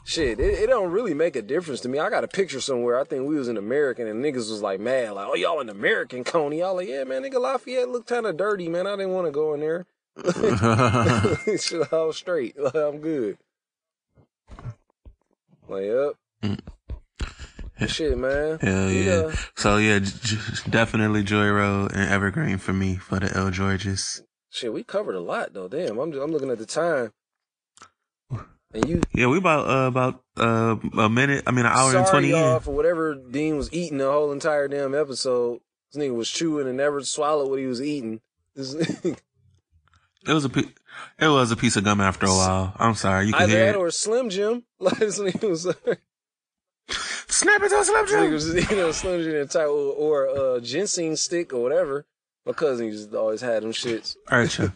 [0.04, 2.00] shit, it, it don't really make a difference to me.
[2.00, 3.00] I got a picture somewhere.
[3.00, 5.70] I think we was an American and niggas was like mad, like, oh y'all an
[5.70, 6.60] American, Coney.
[6.60, 8.88] Y'all like, yeah, man, nigga Lafayette looked kind of dirty, man.
[8.88, 9.86] I didn't want to go in there.
[11.58, 12.60] shit, I was straight.
[12.60, 13.38] Like, I'm good.
[15.68, 16.14] Like, yep.
[17.88, 18.60] Shit, man.
[18.60, 19.12] Hell yeah.
[19.14, 20.38] uh, So yeah, j- j-
[20.70, 24.22] definitely Joy Road and Evergreen for me for the L Georges.
[24.52, 25.68] Shit, we covered a lot though.
[25.68, 27.12] Damn, I'm just, I'm looking at the time.
[28.74, 31.44] And you Yeah, we about uh, about uh, a minute.
[31.48, 32.62] I mean, an hour sorry and twenty y'all in.
[32.62, 35.60] for whatever Dean was eating the whole entire damn episode.
[35.92, 38.22] This nigga was chewing and never swallowed what he was eating.
[38.56, 38.74] This,
[40.28, 40.72] It was a pi-
[41.20, 42.74] it was a piece of gum after a while.
[42.78, 43.78] I'm sorry, you can either hear that it.
[43.78, 44.64] or Slim Jim.
[44.80, 45.76] Like this nigga was, this
[47.28, 48.32] Snap it to a Slim nigga Jim.
[48.34, 52.06] was eating a Slim Jim entire or, or a ginseng stick or whatever.
[52.46, 54.16] My cousin just always had them shits.
[54.28, 54.74] Archer.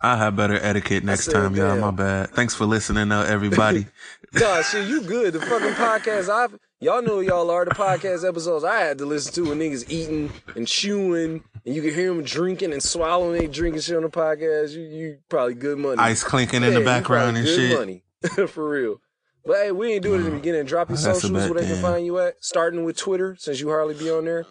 [0.00, 1.78] I have better etiquette next time, y'all.
[1.78, 2.30] My bad.
[2.30, 3.86] Thanks for listening, though, everybody.
[4.32, 5.32] God, shit, you good.
[5.32, 7.64] The fucking podcast I've y'all know who y'all are.
[7.64, 11.82] The podcast episodes I had to listen to when niggas eating and chewing, and you
[11.82, 13.38] can hear them drinking and swallowing.
[13.38, 14.72] They drinking shit on the podcast.
[14.72, 15.98] You you probably good money.
[15.98, 17.78] Ice clinking in the background and shit.
[17.78, 18.02] Money
[18.48, 19.00] for real.
[19.44, 20.66] But hey, we ain't do it in the beginning.
[20.66, 22.44] Drop your socials where they can find you at.
[22.44, 24.44] Starting with Twitter, since you hardly be on there.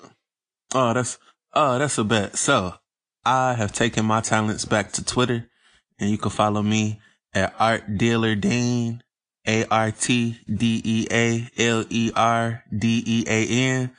[0.74, 1.20] Oh, that's
[1.54, 2.38] oh, that's a bet.
[2.38, 2.76] So
[3.26, 5.50] I have taken my talents back to Twitter,
[6.00, 7.02] and you can follow me
[7.34, 9.04] at Art Dealer Dean,
[9.48, 13.92] A R T D E A L E R D E A N.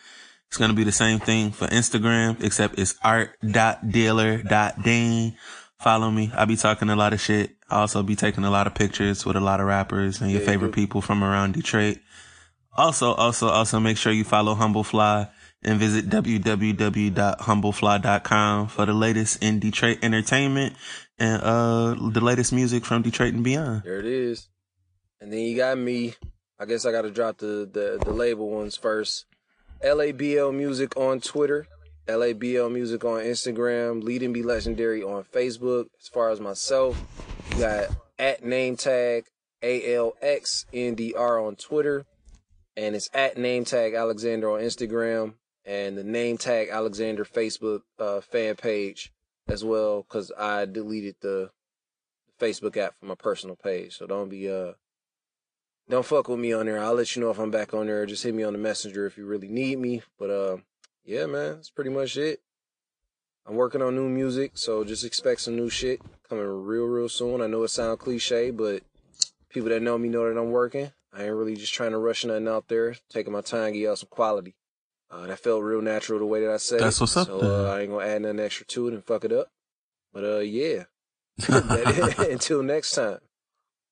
[0.47, 5.37] It's gonna be the same thing for Instagram, except it's art.dealer.dean.
[5.81, 6.31] Follow me.
[6.35, 7.51] I'll be talking a lot of shit.
[7.69, 10.41] I also be taking a lot of pictures with a lot of rappers and your
[10.41, 11.99] favorite people from around Detroit.
[12.77, 15.29] Also, also, also make sure you follow Humble Fly
[15.67, 20.77] and visit www.humblefly.com for the latest in Detroit entertainment
[21.19, 23.83] and uh the latest music from Detroit and beyond.
[23.85, 24.49] There it is.
[25.21, 26.15] And then you got me.
[26.59, 29.27] I guess I got to drop the, the the label ones first.
[29.85, 31.67] LABL Music on Twitter.
[32.07, 34.03] LABL Music on Instagram.
[34.03, 35.87] Lead and Be Legendary on Facebook.
[36.01, 36.99] As far as myself,
[37.51, 37.89] you got
[38.19, 39.25] at name tag
[39.63, 42.07] ALXNDR on Twitter.
[42.77, 45.35] And it's at name tag Alexander on Instagram.
[45.67, 49.13] And the name tag Alexander Facebook uh, fan page
[49.49, 51.51] as well, because I deleted the
[52.41, 53.97] Facebook app for my personal page.
[53.97, 54.73] So don't be uh
[55.89, 56.79] don't fuck with me on there.
[56.79, 58.07] I'll let you know if I'm back on there.
[58.07, 60.03] Just hit me on the messenger if you really need me.
[60.19, 60.57] But uh
[61.05, 62.41] yeah, man, that's pretty much it.
[63.47, 67.41] I'm working on new music, so just expect some new shit coming real, real soon.
[67.41, 68.83] I know it sounds cliche, but
[69.49, 70.91] people that know me know that I'm working.
[71.13, 72.97] I ain't really just trying to rush nothing out there.
[73.09, 74.55] Taking my time, give y'all some quality.
[75.11, 77.01] Uh, that felt real natural the way that I said That's it.
[77.01, 79.33] what's up So uh, I ain't gonna add nothing extra to it and fuck it
[79.33, 79.51] up.
[80.13, 80.85] But uh, yeah.
[82.31, 83.19] Until next time.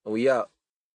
[0.05, 0.51] We out.